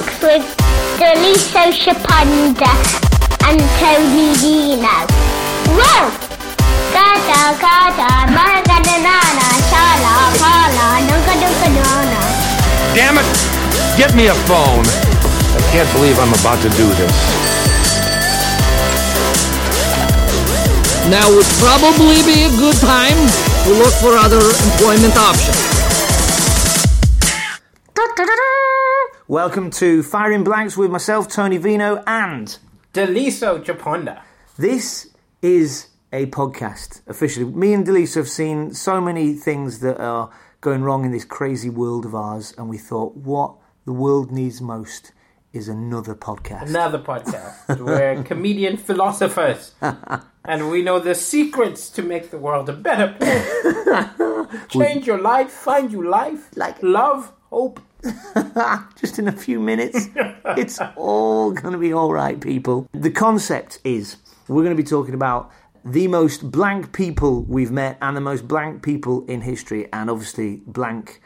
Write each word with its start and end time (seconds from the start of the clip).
Blanks 0.00 0.22
with 0.22 0.56
Daliso 0.98 1.72
Chaponda 1.76 2.72
and 3.44 3.60
Tony 3.76 4.32
Vino. 4.40 4.96
Whoa! 5.76 6.08
Gada 6.92 7.42
gada, 7.60 8.08
maragada 8.32 8.96
nana, 9.04 9.48
shala, 9.68 10.14
pala, 10.40 11.00
nuga 11.04 11.34
nuga 11.36 11.68
nana. 11.76 12.20
Damn 12.94 13.18
it! 13.18 13.28
Get 13.98 14.14
me 14.14 14.28
a 14.28 14.34
phone. 14.48 14.86
I 14.88 15.60
can't 15.72 15.90
believe 15.92 16.18
I'm 16.18 16.32
about 16.40 16.62
to 16.62 16.70
do 16.70 16.88
this. 16.96 17.16
Now 21.10 21.28
would 21.28 21.50
probably 21.60 22.22
be 22.22 22.44
a 22.44 22.52
good 22.56 22.76
time 22.76 23.18
to 23.64 23.70
look 23.74 23.92
for 24.00 24.16
other 24.16 24.40
employment 24.40 25.16
options. 25.16 25.70
Welcome 29.30 29.70
to 29.78 30.02
Firing 30.02 30.42
Blanks 30.42 30.76
with 30.76 30.90
myself, 30.90 31.28
Tony 31.28 31.56
Vino, 31.56 32.02
and 32.04 32.58
Daliso 32.92 33.62
Chaponda. 33.64 34.22
this 34.58 35.14
is 35.40 35.86
a 36.12 36.26
podcast 36.26 37.00
officially. 37.06 37.46
Me 37.46 37.72
and 37.72 37.86
Daliso 37.86 38.16
have 38.16 38.28
seen 38.28 38.74
so 38.74 39.00
many 39.00 39.34
things 39.34 39.78
that 39.82 40.00
are 40.00 40.30
going 40.60 40.82
wrong 40.82 41.04
in 41.04 41.12
this 41.12 41.24
crazy 41.24 41.70
world 41.70 42.04
of 42.04 42.12
ours, 42.12 42.52
and 42.58 42.68
we 42.68 42.76
thought 42.76 43.14
what 43.18 43.54
the 43.84 43.92
world 43.92 44.32
needs 44.32 44.60
most 44.60 45.12
is 45.52 45.68
another 45.68 46.16
podcast. 46.16 46.62
Another 46.68 46.98
podcast. 46.98 47.78
We're 47.78 48.20
comedian 48.24 48.78
philosophers. 48.78 49.76
and 50.44 50.70
we 50.72 50.82
know 50.82 50.98
the 50.98 51.14
secrets 51.14 51.88
to 51.90 52.02
make 52.02 52.32
the 52.32 52.38
world 52.38 52.68
a 52.68 52.72
better 52.72 53.14
place. 53.16 54.66
Change 54.70 55.06
your 55.06 55.20
life, 55.20 55.50
find 55.52 55.92
you 55.92 56.02
life, 56.08 56.48
Like- 56.56 56.82
love, 56.82 57.32
hope. 57.50 57.78
Just 59.00 59.18
in 59.18 59.28
a 59.28 59.32
few 59.32 59.60
minutes, 59.60 60.08
it's 60.56 60.78
all 60.96 61.52
going 61.52 61.72
to 61.72 61.78
be 61.78 61.92
all 61.92 62.12
right, 62.12 62.40
people. 62.40 62.88
The 62.92 63.10
concept 63.10 63.78
is 63.84 64.16
we're 64.48 64.62
going 64.62 64.76
to 64.76 64.82
be 64.82 64.88
talking 64.88 65.14
about 65.14 65.50
the 65.84 66.08
most 66.08 66.50
blank 66.50 66.92
people 66.92 67.42
we've 67.42 67.70
met 67.70 67.96
and 68.02 68.16
the 68.16 68.20
most 68.20 68.46
blank 68.46 68.82
people 68.82 69.24
in 69.26 69.40
history, 69.40 69.88
and 69.92 70.10
obviously, 70.10 70.62
blank 70.66 71.20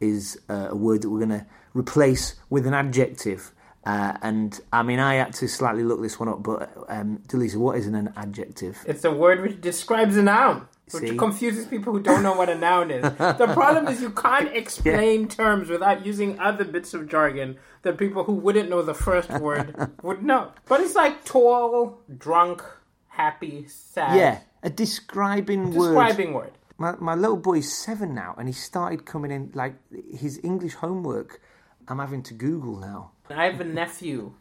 is 0.00 0.38
uh, 0.48 0.68
a 0.70 0.76
word 0.76 1.02
that 1.02 1.10
we're 1.10 1.24
going 1.24 1.40
to 1.40 1.46
replace 1.74 2.34
with 2.50 2.66
an 2.66 2.74
adjective. 2.74 3.52
Uh, 3.84 4.16
and 4.22 4.60
I 4.72 4.82
mean, 4.82 4.98
I 4.98 5.14
had 5.14 5.32
to 5.34 5.48
slightly 5.48 5.82
look 5.82 6.02
this 6.02 6.20
one 6.20 6.28
up, 6.28 6.42
but 6.42 6.70
um, 6.88 7.22
Daliso, 7.28 7.56
what 7.56 7.78
is 7.78 7.86
an 7.86 8.12
adjective? 8.16 8.78
It's 8.86 9.04
a 9.04 9.10
word 9.10 9.40
which 9.40 9.60
describes 9.60 10.16
a 10.16 10.22
noun. 10.22 10.68
Which 10.90 11.10
See? 11.10 11.16
confuses 11.16 11.66
people 11.66 11.92
who 11.92 12.00
don't 12.00 12.22
know 12.22 12.34
what 12.34 12.48
a 12.48 12.54
noun 12.54 12.90
is. 12.90 13.02
The 13.02 13.50
problem 13.52 13.88
is 13.88 14.00
you 14.00 14.10
can't 14.10 14.54
explain 14.62 15.28
terms 15.28 15.68
without 15.68 16.04
using 16.06 16.38
other 16.38 16.64
bits 16.64 16.94
of 16.94 17.08
jargon 17.08 17.58
that 17.82 17.98
people 17.98 18.24
who 18.24 18.34
wouldn't 18.34 18.70
know 18.70 18.82
the 18.82 18.94
first 18.94 19.30
word 19.30 19.92
would 20.02 20.22
know. 20.22 20.52
But 20.66 20.80
it's 20.80 20.94
like 20.94 21.24
tall, 21.24 22.00
drunk, 22.16 22.62
happy, 23.08 23.66
sad. 23.68 24.16
Yeah, 24.16 24.40
a 24.62 24.70
describing, 24.70 25.74
word. 25.74 25.94
Describing 25.94 26.32
word. 26.32 26.52
My, 26.78 26.94
my 27.00 27.14
little 27.14 27.36
boy's 27.36 27.72
seven 27.72 28.14
now, 28.14 28.34
and 28.38 28.48
he 28.48 28.54
started 28.54 29.04
coming 29.04 29.30
in 29.30 29.50
like 29.54 29.74
his 30.16 30.40
English 30.44 30.74
homework. 30.74 31.40
I'm 31.88 31.98
having 31.98 32.22
to 32.24 32.34
Google 32.34 32.76
now. 32.76 33.12
I 33.30 33.46
have 33.46 33.60
a 33.60 33.64
nephew 33.64 34.34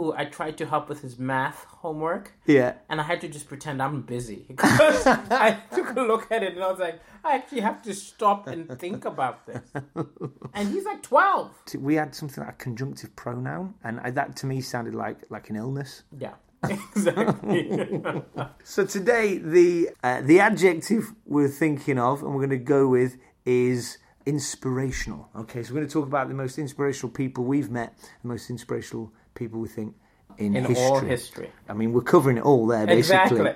who 0.00 0.14
I 0.16 0.24
tried 0.24 0.56
to 0.58 0.66
help 0.66 0.88
with 0.88 1.02
his 1.02 1.18
math 1.18 1.66
homework. 1.82 2.32
Yeah. 2.46 2.74
And 2.88 3.00
I 3.02 3.04
had 3.04 3.20
to 3.20 3.28
just 3.28 3.48
pretend 3.48 3.82
I'm 3.82 4.00
busy. 4.00 4.46
Because 4.60 5.06
I 5.06 5.58
took 5.74 5.94
a 5.96 6.00
look 6.00 6.32
at 6.32 6.42
it 6.42 6.54
and 6.54 6.64
I 6.64 6.70
was 6.70 6.80
like, 6.80 7.00
I 7.22 7.34
actually 7.36 7.60
have 7.60 7.82
to 7.82 7.92
stop 7.92 8.46
and 8.46 8.78
think 8.78 9.04
about 9.04 9.46
this. 9.46 9.62
And 10.54 10.72
he's 10.72 10.84
like 10.84 11.02
12. 11.02 11.50
We 11.78 11.94
had 11.96 12.14
something 12.14 12.42
like 12.42 12.54
a 12.54 12.56
conjunctive 12.56 13.14
pronoun, 13.14 13.74
and 13.84 14.00
I, 14.00 14.10
that 14.10 14.36
to 14.36 14.46
me 14.46 14.60
sounded 14.60 14.94
like 14.94 15.18
like 15.30 15.48
an 15.48 15.56
illness. 15.56 16.02
Yeah, 16.18 16.34
exactly. 16.68 17.70
So 18.64 18.84
today, 18.84 19.38
the 19.38 19.90
uh, 20.02 20.22
the 20.22 20.40
adjective 20.40 21.14
we're 21.24 21.54
thinking 21.64 21.98
of, 21.98 22.22
and 22.22 22.30
we're 22.34 22.46
going 22.46 22.58
to 22.64 22.66
go 22.78 22.88
with, 22.88 23.16
is 23.44 23.98
inspirational. 24.26 25.28
Okay, 25.36 25.62
so 25.62 25.72
we're 25.72 25.80
going 25.80 25.88
to 25.88 25.92
talk 25.92 26.06
about 26.06 26.26
the 26.28 26.34
most 26.34 26.58
inspirational 26.58 27.12
people 27.12 27.44
we've 27.44 27.70
met, 27.70 27.96
the 28.22 28.28
most 28.28 28.50
inspirational 28.50 29.12
people 29.34 29.60
we 29.60 29.68
think 29.68 29.94
in, 30.38 30.56
In 30.56 30.64
history. 30.64 30.86
all 30.86 31.00
history. 31.00 31.50
I 31.68 31.72
mean, 31.74 31.92
we're 31.92 32.00
covering 32.02 32.38
it 32.38 32.44
all 32.44 32.66
there, 32.66 32.86
basically. 32.86 33.20
Exactly. 33.38 33.50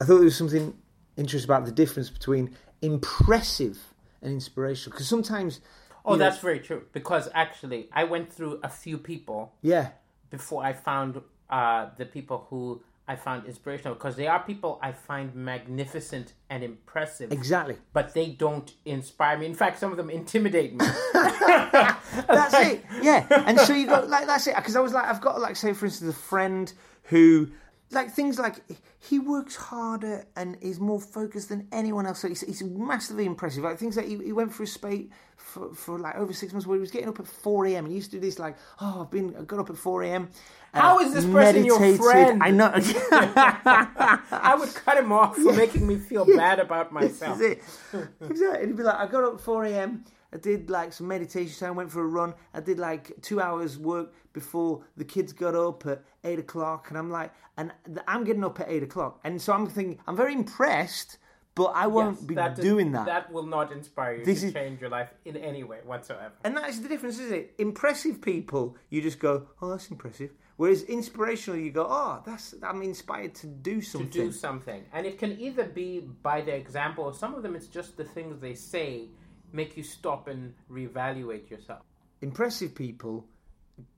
I 0.00 0.04
thought 0.04 0.16
there 0.16 0.24
was 0.24 0.36
something 0.36 0.74
interesting 1.16 1.48
about 1.50 1.64
the 1.64 1.72
difference 1.72 2.10
between 2.10 2.54
impressive 2.82 3.78
and 4.22 4.32
inspirational, 4.32 4.92
because 4.94 5.08
sometimes, 5.08 5.60
Oh, 6.04 6.12
you 6.12 6.18
know- 6.18 6.24
that's 6.24 6.38
very 6.38 6.60
true. 6.60 6.82
Because 6.92 7.28
actually, 7.34 7.88
I 7.92 8.04
went 8.04 8.32
through 8.32 8.60
a 8.62 8.68
few 8.68 8.98
people 8.98 9.52
yeah, 9.62 9.90
before 10.30 10.64
I 10.64 10.72
found 10.72 11.20
uh, 11.50 11.88
the 11.96 12.04
people 12.04 12.46
who 12.50 12.82
I 13.08 13.16
found 13.16 13.46
inspirational. 13.46 13.94
Because 13.94 14.14
they 14.14 14.26
are 14.26 14.40
people 14.40 14.78
I 14.82 14.92
find 14.92 15.34
magnificent 15.34 16.34
and 16.50 16.62
impressive. 16.62 17.32
exactly. 17.32 17.76
But 17.92 18.14
they 18.14 18.28
don't 18.28 18.70
inspire 18.84 19.38
me. 19.38 19.46
In 19.46 19.54
fact, 19.54 19.78
some 19.80 19.90
of 19.90 19.96
them 19.96 20.10
intimidate 20.10 20.74
me. 20.74 20.86
That's 21.14 22.54
it. 22.54 22.84
Yeah. 23.02 23.26
And 23.46 23.58
so 23.60 23.72
you 23.74 23.86
got 23.86 24.08
like 24.08 24.26
that's 24.26 24.46
it. 24.46 24.56
Because 24.56 24.76
I 24.76 24.80
was 24.80 24.92
like, 24.92 25.06
I've 25.06 25.20
got 25.20 25.40
like 25.40 25.56
say 25.56 25.72
for 25.72 25.86
instance 25.86 26.14
a 26.14 26.18
friend 26.18 26.72
who 27.04 27.48
like 27.90 28.10
things 28.10 28.38
like 28.38 28.56
he 28.98 29.18
works 29.18 29.56
harder 29.56 30.26
and 30.36 30.56
is 30.60 30.78
more 30.78 31.00
focused 31.00 31.48
than 31.48 31.66
anyone 31.72 32.06
else. 32.06 32.20
So 32.20 32.28
he's, 32.28 32.42
he's 32.42 32.62
massively 32.62 33.24
impressive. 33.24 33.64
Like 33.64 33.78
things 33.78 33.96
like 33.96 34.06
he, 34.06 34.16
he 34.18 34.32
went 34.32 34.54
through 34.54 34.64
a 34.64 34.68
spate 34.68 35.10
for, 35.36 35.72
for 35.74 35.98
like 35.98 36.16
over 36.16 36.32
six 36.32 36.52
months 36.52 36.66
where 36.66 36.76
he 36.76 36.80
was 36.80 36.90
getting 36.90 37.08
up 37.08 37.18
at 37.18 37.26
four 37.26 37.66
a.m. 37.66 37.84
and 37.84 37.92
he 37.92 37.96
used 37.96 38.10
to 38.10 38.16
do 38.16 38.20
this 38.20 38.38
like, 38.38 38.56
oh, 38.80 39.02
I've 39.02 39.10
been 39.10 39.34
I 39.36 39.42
got 39.42 39.58
up 39.60 39.70
at 39.70 39.76
four 39.76 40.02
a.m. 40.02 40.28
uh, 40.74 40.80
How 40.80 40.98
is 41.00 41.14
this 41.14 41.24
person 41.24 41.64
your 41.64 41.96
friend? 41.96 42.42
I 42.42 42.50
know. 42.50 42.70
I 42.74 44.54
would 44.58 44.74
cut 44.74 44.98
him 44.98 45.12
off 45.12 45.36
for 45.36 45.52
making 45.54 45.86
me 45.86 45.96
feel 45.96 46.24
bad 46.26 46.58
about 46.60 46.92
myself. 46.92 47.38
This 47.38 47.58
is 47.92 48.00
it. 48.00 48.08
Exactly. 48.28 48.66
He'd 48.66 48.76
be 48.76 48.82
like, 48.82 48.96
I 48.96 49.06
got 49.06 49.24
up 49.24 49.34
at 49.34 49.40
4 49.40 49.64
a.m. 49.64 50.04
I 50.32 50.36
did 50.36 50.68
like 50.68 50.92
some 50.92 51.08
meditation 51.08 51.58
time, 51.58 51.74
went 51.76 51.90
for 51.90 52.02
a 52.02 52.06
run. 52.06 52.34
I 52.52 52.60
did 52.60 52.78
like 52.78 53.12
two 53.22 53.40
hours 53.40 53.78
work 53.78 54.12
before 54.32 54.84
the 54.96 55.04
kids 55.04 55.32
got 55.32 55.54
up 55.54 55.86
at 55.86 56.02
8 56.24 56.38
o'clock. 56.40 56.90
And 56.90 56.98
I'm 56.98 57.10
like, 57.10 57.32
and 57.56 57.72
I'm 58.06 58.24
getting 58.24 58.44
up 58.44 58.60
at 58.60 58.68
8 58.68 58.82
o'clock. 58.82 59.20
And 59.24 59.40
so 59.40 59.52
I'm 59.54 59.66
thinking, 59.66 59.98
I'm 60.06 60.16
very 60.16 60.34
impressed, 60.34 61.16
but 61.54 61.72
I 61.74 61.86
won't 61.86 62.16
Yes, 62.18 62.24
be 62.26 62.34
that 62.34 62.56
doing 62.56 62.92
that. 62.92 63.06
That 63.06 63.32
will 63.32 63.46
not 63.46 63.72
inspire 63.72 64.16
you 64.16 64.24
This 64.24 64.42
to 64.42 64.48
is- 64.48 64.52
change 64.52 64.80
your 64.82 64.90
life 64.90 65.08
in 65.24 65.36
any 65.36 65.64
way 65.64 65.78
whatsoever. 65.84 66.32
And 66.44 66.56
that's 66.56 66.78
the 66.80 66.88
difference, 66.88 67.18
isn't 67.18 67.34
it? 67.34 67.54
Impressive 67.58 68.20
people, 68.20 68.76
you 68.90 69.00
just 69.00 69.18
go, 69.18 69.46
oh, 69.62 69.70
that's 69.70 69.90
impressive. 69.90 70.30
Whereas 70.56 70.82
inspirational, 70.82 71.58
you 71.58 71.70
go, 71.70 71.86
oh, 71.88 72.20
that's 72.26 72.54
I'm 72.62 72.82
inspired 72.82 73.34
to 73.36 73.46
do 73.46 73.80
something. 73.80 74.10
to 74.10 74.18
do 74.26 74.32
something. 74.32 74.84
And 74.92 75.06
it 75.06 75.16
can 75.18 75.40
either 75.40 75.64
be 75.64 76.00
by 76.00 76.40
their 76.42 76.56
example, 76.56 77.04
or 77.04 77.14
some 77.14 77.34
of 77.34 77.42
them 77.44 77.54
it's 77.56 77.68
just 77.68 77.96
the 77.96 78.04
things 78.04 78.40
they 78.40 78.54
say 78.54 79.08
make 79.52 79.76
you 79.76 79.82
stop 79.82 80.28
and 80.28 80.54
reevaluate 80.70 81.50
yourself. 81.50 81.82
impressive 82.20 82.74
people 82.74 83.24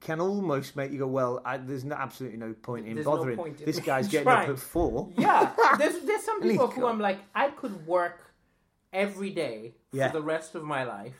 can 0.00 0.20
almost 0.20 0.76
make 0.76 0.92
you 0.92 0.98
go, 0.98 1.06
well, 1.06 1.40
I, 1.44 1.56
there's 1.56 1.84
no, 1.84 1.96
absolutely 1.96 2.38
no 2.38 2.52
point 2.52 2.86
in 2.86 2.94
There's 2.96 3.06
no 3.06 3.16
bothering. 3.16 3.36
point 3.38 3.60
in 3.60 3.64
this 3.66 3.78
guy's 3.90 4.08
getting 4.08 4.28
up 4.28 4.48
at 4.48 4.58
four. 4.58 5.08
Yeah, 5.16 5.52
there's 5.78 5.98
there's 6.04 6.22
some 6.22 6.42
people 6.42 6.66
who 6.68 6.86
I'm 6.86 7.00
like, 7.00 7.18
I 7.34 7.48
could 7.48 7.86
work 7.86 8.20
every 8.92 9.30
day 9.30 9.74
for 9.90 9.96
Yeah. 9.96 10.08
the 10.08 10.20
rest 10.20 10.54
of 10.54 10.64
my 10.64 10.84
life, 10.84 11.14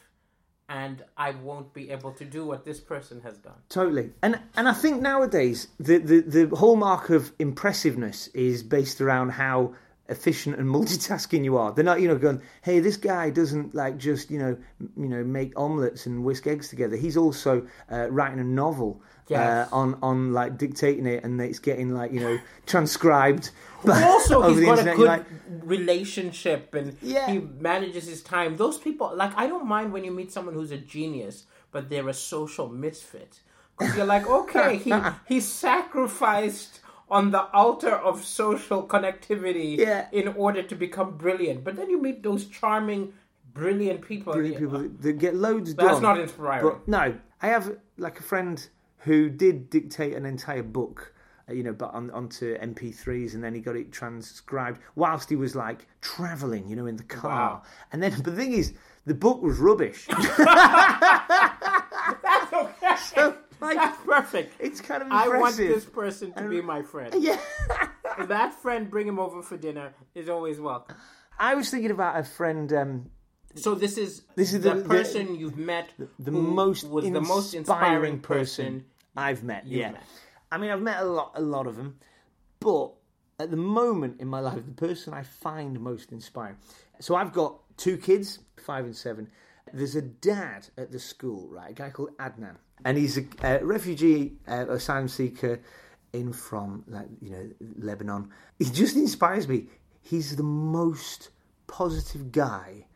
and 0.68 1.02
I 1.16 1.30
won't 1.32 1.72
be 1.72 1.90
able 1.90 2.12
to 2.12 2.24
do 2.24 2.44
what 2.44 2.64
this 2.66 2.80
person 2.80 3.22
has 3.22 3.38
done. 3.38 3.54
Totally, 3.70 4.12
and 4.22 4.38
and 4.56 4.68
I 4.68 4.74
think 4.74 5.00
nowadays 5.00 5.68
the, 5.78 5.96
the 5.98 6.20
the 6.20 6.56
hallmark 6.56 7.08
of 7.10 7.32
impressiveness 7.38 8.28
is 8.34 8.62
based 8.62 9.00
around 9.00 9.30
how 9.30 9.72
efficient 10.10 10.56
and 10.58 10.66
multitasking 10.76 11.44
you 11.44 11.56
are. 11.56 11.72
They're 11.72 11.84
not, 11.84 12.00
you 12.00 12.08
know, 12.08 12.18
going, 12.18 12.42
hey, 12.62 12.80
this 12.80 12.96
guy 12.96 13.30
doesn't 13.30 13.74
like 13.74 13.96
just 13.96 14.30
you 14.30 14.38
know, 14.38 14.56
m- 14.80 14.92
you 14.96 15.08
know, 15.08 15.24
make 15.24 15.58
omelets 15.58 16.06
and 16.06 16.24
whisk 16.24 16.46
eggs 16.46 16.68
together. 16.68 16.96
He's 16.96 17.16
also 17.16 17.66
uh, 17.90 18.10
writing 18.10 18.40
a 18.40 18.44
novel. 18.44 19.00
Yes. 19.28 19.68
Uh, 19.72 19.76
on 19.76 19.96
on 20.02 20.32
like 20.32 20.58
dictating 20.58 21.06
it 21.06 21.22
and 21.22 21.40
it's 21.40 21.60
getting 21.60 21.90
like 21.94 22.10
you 22.12 22.18
know 22.20 22.38
transcribed. 22.66 23.50
But 23.84 24.02
also, 24.02 24.42
he's 24.52 24.60
got 24.60 24.76
a 24.76 24.80
internet. 24.80 24.96
good 24.96 25.06
like, 25.06 25.24
relationship 25.64 26.74
and 26.74 26.96
Yeah. 27.00 27.30
he 27.30 27.38
manages 27.38 28.06
his 28.06 28.22
time. 28.22 28.56
Those 28.58 28.76
people, 28.76 29.10
like, 29.16 29.32
I 29.36 29.46
don't 29.46 29.66
mind 29.66 29.92
when 29.94 30.04
you 30.04 30.10
meet 30.10 30.30
someone 30.32 30.54
who's 30.54 30.70
a 30.70 30.76
genius, 30.76 31.46
but 31.72 31.88
they're 31.88 32.08
a 32.08 32.12
social 32.12 32.68
misfit. 32.68 33.40
Because 33.78 33.96
you're 33.96 34.04
like, 34.04 34.28
okay, 34.28 34.76
he, 34.76 34.92
he 35.26 35.40
sacrificed 35.40 36.79
on 37.10 37.30
the 37.32 37.42
altar 37.52 37.94
of 37.94 38.24
social 38.24 38.86
connectivity 38.86 39.76
Yeah. 39.78 40.06
in 40.12 40.28
order 40.28 40.62
to 40.62 40.74
become 40.74 41.16
brilliant. 41.16 41.64
But 41.64 41.76
then 41.76 41.90
you 41.90 42.00
meet 42.00 42.22
those 42.22 42.46
charming, 42.46 43.12
brilliant 43.52 44.02
people. 44.02 44.32
brilliant 44.32 44.58
people 44.60 44.88
that- 45.00 45.18
get 45.18 45.34
loads 45.34 45.74
That's 45.74 45.94
done. 45.94 46.02
not 46.02 46.18
inspiring. 46.20 46.64
But 46.64 46.86
no, 46.88 47.14
I 47.42 47.46
have 47.48 47.76
like 47.98 48.20
a 48.20 48.22
friend 48.22 48.64
who 48.98 49.28
did 49.30 49.70
dictate 49.70 50.14
an 50.14 50.24
entire 50.26 50.62
book, 50.62 51.12
uh, 51.48 51.52
you 51.52 51.62
know, 51.62 51.72
but 51.72 51.92
on, 51.94 52.10
onto 52.10 52.56
MP3s, 52.58 53.34
and 53.34 53.42
then 53.42 53.54
he 53.54 53.60
got 53.60 53.74
it 53.76 53.90
transcribed 53.90 54.78
whilst 54.94 55.28
he 55.30 55.36
was 55.36 55.56
like 55.56 55.86
traveling, 56.02 56.68
you 56.68 56.76
know, 56.76 56.86
in 56.86 56.96
the 56.96 57.02
car. 57.04 57.30
Wow. 57.54 57.62
And 57.92 58.02
then, 58.02 58.12
but 58.16 58.24
the 58.24 58.32
thing 58.36 58.52
is, 58.52 58.72
the 59.06 59.14
book 59.14 59.42
was 59.42 59.58
rubbish. 59.58 60.06
That's 62.22 62.52
okay. 62.52 62.96
So, 63.14 63.36
like, 63.60 64.04
perfect. 64.04 64.54
It's 64.60 64.80
kind 64.80 65.02
of 65.02 65.06
impressive. 65.08 65.32
I 65.34 65.38
want 65.38 65.56
this 65.56 65.84
person 65.84 66.32
to 66.34 66.48
be 66.48 66.60
my 66.60 66.82
friend. 66.82 67.14
Yeah. 67.18 67.38
That 68.26 68.54
friend 68.60 68.90
bring 68.90 69.06
him 69.06 69.18
over 69.18 69.42
for 69.42 69.56
dinner 69.56 69.94
is 70.14 70.28
always 70.28 70.58
welcome. 70.60 70.96
I 71.38 71.54
was 71.54 71.70
thinking 71.70 71.90
about 71.90 72.18
a 72.18 72.24
friend. 72.24 72.72
Um, 72.72 73.10
So 73.54 73.74
this 73.74 73.96
is 73.98 74.22
This 74.36 74.52
is 74.52 74.62
the, 74.62 74.74
the- 74.74 74.80
the- 74.82 74.88
person 74.88 75.34
you've 75.36 75.56
met 75.56 75.88
the 76.18 76.30
who 76.30 76.42
most 76.42 76.84
was 76.88 77.04
the 77.04 77.20
most 77.20 77.54
inspiring 77.54 78.20
person 78.20 78.80
person. 78.80 78.84
I've 79.16 79.42
met. 79.42 79.66
yeah, 79.66 79.92
met. 79.92 80.02
I 80.52 80.58
mean, 80.58 80.70
I've 80.70 80.82
met 80.82 81.00
a 81.00 81.04
lot, 81.04 81.32
a 81.34 81.40
lot 81.40 81.66
of 81.66 81.76
them, 81.76 81.98
but 82.60 82.92
at 83.38 83.50
the 83.50 83.56
moment 83.56 84.20
in 84.20 84.28
my 84.28 84.40
life, 84.40 84.56
the 84.66 84.72
person 84.72 85.14
I 85.14 85.22
find 85.22 85.80
most 85.80 86.12
inspiring. 86.12 86.56
So 87.00 87.14
I've 87.14 87.32
got 87.32 87.58
two 87.76 87.96
kids, 87.96 88.38
five 88.58 88.84
and 88.84 88.94
seven. 88.94 89.30
There's 89.72 89.96
a 89.96 90.02
dad 90.02 90.68
at 90.76 90.90
the 90.92 90.98
school, 90.98 91.48
right? 91.48 91.70
A 91.70 91.74
guy 91.74 91.90
called 91.90 92.16
Adnan, 92.18 92.56
and 92.84 92.96
he's 92.98 93.18
a, 93.18 93.24
a 93.42 93.64
refugee, 93.64 94.32
uh, 94.48 94.66
asylum 94.68 95.08
seeker 95.08 95.60
in 96.12 96.32
from 96.32 96.84
like 96.88 97.06
you 97.20 97.30
know 97.30 97.50
Lebanon. 97.78 98.30
He 98.58 98.64
just 98.66 98.96
inspires 98.96 99.46
me. 99.48 99.66
He's 100.02 100.36
the 100.36 100.42
most 100.42 101.30
positive 101.66 102.32
guy 102.32 102.86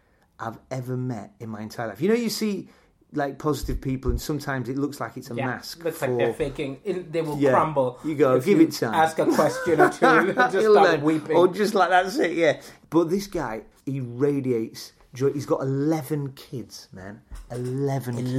I've 0.41 0.59
ever 0.71 0.97
met 0.97 1.33
in 1.41 1.49
my 1.49 1.61
entire 1.61 1.89
life. 1.89 2.01
You 2.01 2.09
know, 2.09 2.15
you 2.15 2.29
see 2.31 2.69
like 3.13 3.39
positive 3.39 3.81
people, 3.81 4.11
and 4.11 4.21
sometimes 4.21 4.69
it 4.69 4.77
looks 4.77 4.99
like 4.99 5.17
it's 5.17 5.31
a 5.31 5.35
Yeah, 5.37 5.47
mask. 5.47 5.85
looks 5.85 5.99
for, 5.99 6.09
like 6.09 6.19
they're 6.19 6.33
faking. 6.35 6.81
In, 6.85 7.13
they 7.13 7.23
will 7.23 7.39
Yeah. 7.39 7.51
crumble. 7.53 8.01
You 8.05 8.17
go, 8.17 8.41
give 8.41 8.59
you 8.61 8.67
it 8.67 8.73
time. 8.73 8.95
Ask 8.95 9.19
a 9.21 9.27
question 9.27 9.81
or 9.81 9.91
two. 9.91 10.33
just 10.51 10.67
start 10.71 11.01
weeping. 11.03 11.37
Or 11.37 11.47
just 11.47 11.75
like 11.75 11.91
that's 11.91 12.17
it, 12.19 12.33
yeah. 12.33 12.61
But 12.91 13.11
this 13.11 13.29
guy, 13.29 13.63
he 13.87 14.01
radiates 14.01 14.93
joy. 15.15 15.33
He's 15.33 15.47
got 15.47 15.61
eleven 15.61 16.33
kids, 16.33 16.89
man. 16.93 17.21
Eleven. 17.53 18.17
kids. 18.17 18.33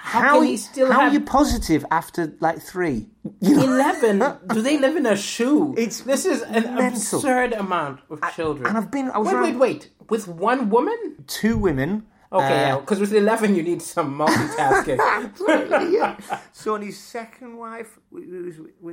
How, 0.00 0.20
How, 0.20 0.28
can 0.34 0.40
are 0.42 0.44
he 0.44 0.50
you- 0.52 0.56
still 0.58 0.92
how 0.92 1.00
have 1.00 1.10
are 1.10 1.14
you 1.14 1.20
positive 1.20 1.84
after 1.90 2.32
like 2.40 2.60
three? 2.62 3.08
You 3.40 3.56
know? 3.56 3.64
eleven? 3.64 4.18
Do 4.54 4.62
they 4.62 4.78
live 4.78 4.96
in 4.96 5.06
a 5.06 5.16
shoe? 5.16 5.74
It's 5.84 6.00
this 6.02 6.24
is 6.24 6.42
an 6.42 6.74
mental. 6.74 7.18
absurd 7.18 7.52
amount 7.52 8.00
of 8.10 8.20
children. 8.34 8.66
and 8.68 8.78
I've 8.78 8.90
been- 8.90 9.10
I 9.10 9.18
was 9.18 9.26
wait, 9.28 9.34
around- 9.34 9.58
wait, 9.58 9.74
wait. 9.74 9.90
With 10.08 10.28
one 10.28 10.70
woman? 10.70 11.16
Two 11.26 11.58
women. 11.58 12.06
Okay, 12.30 12.70
uh, 12.70 12.78
because 12.78 13.00
with 13.00 13.12
eleven 13.14 13.54
you 13.56 13.62
need 13.62 13.80
some 13.82 14.16
multitasking. 14.18 14.98
yeah. 15.92 16.16
So 16.52 16.74
on 16.74 16.82
his 16.82 16.98
second 16.98 17.56
wife, 17.56 17.98
with 18.10 18.24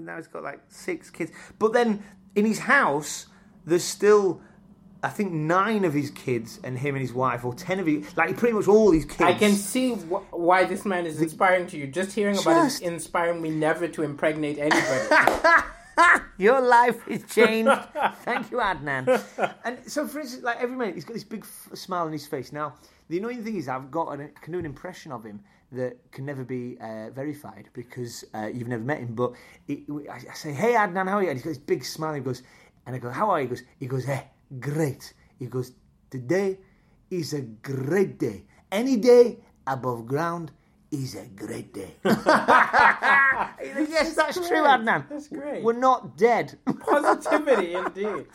now 0.03 0.15
he's 0.17 0.27
got 0.27 0.43
like 0.43 0.61
six 0.69 1.09
kids. 1.09 1.31
But 1.59 1.73
then 1.73 2.01
in 2.35 2.45
his 2.45 2.59
house, 2.59 3.27
there's 3.65 3.83
still, 3.83 4.41
I 5.05 5.09
think 5.09 5.31
nine 5.31 5.85
of 5.85 5.93
his 5.93 6.09
kids 6.11 6.59
and 6.63 6.77
him 6.77 6.95
and 6.95 7.01
his 7.01 7.13
wife, 7.13 7.45
or 7.45 7.53
ten 7.53 7.79
of 7.79 7.85
his, 7.85 8.15
like 8.17 8.35
pretty 8.37 8.53
much 8.55 8.67
all 8.67 8.89
these 8.91 9.05
kids. 9.05 9.21
I 9.21 9.33
can 9.33 9.53
see 9.53 9.93
wh- 9.93 10.33
why 10.33 10.65
this 10.65 10.83
man 10.85 11.05
is 11.05 11.21
inspiring 11.21 11.67
to 11.67 11.77
you. 11.77 11.87
Just 11.87 12.11
hearing 12.13 12.37
about 12.37 12.63
it 12.63 12.67
is 12.67 12.73
Just- 12.79 12.83
inspiring 12.83 13.41
me 13.41 13.49
never 13.51 13.87
to 13.87 14.01
impregnate 14.03 14.57
anybody. 14.57 15.05
Your 16.37 16.59
life 16.59 17.07
is 17.07 17.23
changed. 17.37 17.71
Thank 18.23 18.51
you, 18.51 18.57
Adnan. 18.57 19.23
And 19.63 19.77
so, 19.89 20.05
for 20.07 20.19
instance, 20.19 20.43
like 20.43 20.59
every 20.59 20.75
minute, 20.75 20.95
he's 20.95 21.05
got 21.05 21.13
this 21.13 21.23
big 21.23 21.43
f- 21.43 21.69
smile 21.77 22.05
on 22.05 22.11
his 22.11 22.27
face. 22.27 22.51
Now, 22.51 22.73
the 23.07 23.17
annoying 23.19 23.43
thing 23.43 23.55
is, 23.55 23.69
I've 23.69 23.89
got 23.91 24.07
an, 24.13 24.31
I 24.35 24.39
can 24.41 24.51
do 24.53 24.59
an 24.59 24.65
impression 24.65 25.11
of 25.13 25.23
him 25.23 25.39
that 25.71 25.97
can 26.11 26.25
never 26.25 26.43
be 26.43 26.77
uh, 26.81 27.09
verified 27.11 27.69
because 27.73 28.25
uh, 28.33 28.47
you've 28.53 28.67
never 28.67 28.83
met 28.83 28.99
him. 28.99 29.13
But 29.15 29.33
it, 29.67 29.79
I 30.11 30.15
I 30.29 30.33
say, 30.33 30.51
"Hey, 30.51 30.73
Adnan, 30.73 31.07
how 31.07 31.17
are 31.17 31.23
you?" 31.23 31.29
And 31.29 31.37
he's 31.37 31.43
got 31.45 31.51
this 31.51 31.57
big 31.59 31.85
smile. 31.85 32.13
And 32.13 32.17
He 32.21 32.25
goes, 32.25 32.43
and 32.85 32.95
I 32.95 32.99
go, 32.99 33.09
"How 33.09 33.29
are 33.29 33.39
you?" 33.41 33.47
He 33.47 33.49
goes, 33.55 33.63
"He 33.79 33.87
goes, 33.87 34.05
hey, 34.05 34.25
great." 34.59 35.13
He 35.39 35.47
goes, 35.47 35.71
"Today 36.09 36.59
is 37.09 37.33
a 37.33 37.41
great 37.41 38.17
day. 38.19 38.45
Any 38.71 38.97
day 38.97 39.39
above 39.67 40.05
ground." 40.07 40.51
Is 40.91 41.15
a 41.15 41.25
great 41.25 41.73
day. 41.73 41.95
yes, 42.05 42.23
that's 44.15 44.37
true, 44.47 44.63
Adnan. 44.63 45.09
That's 45.09 45.27
great. 45.27 45.61
We're 45.63 45.73
not 45.73 46.15
dead. 46.17 46.57
Positivity, 46.79 47.73
indeed. 47.73 48.27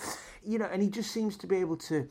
you 0.45 0.59
know, 0.59 0.67
and 0.71 0.83
he 0.83 0.91
just 0.91 1.11
seems 1.11 1.37
to 1.39 1.47
be 1.47 1.57
able 1.57 1.77
to 1.89 2.07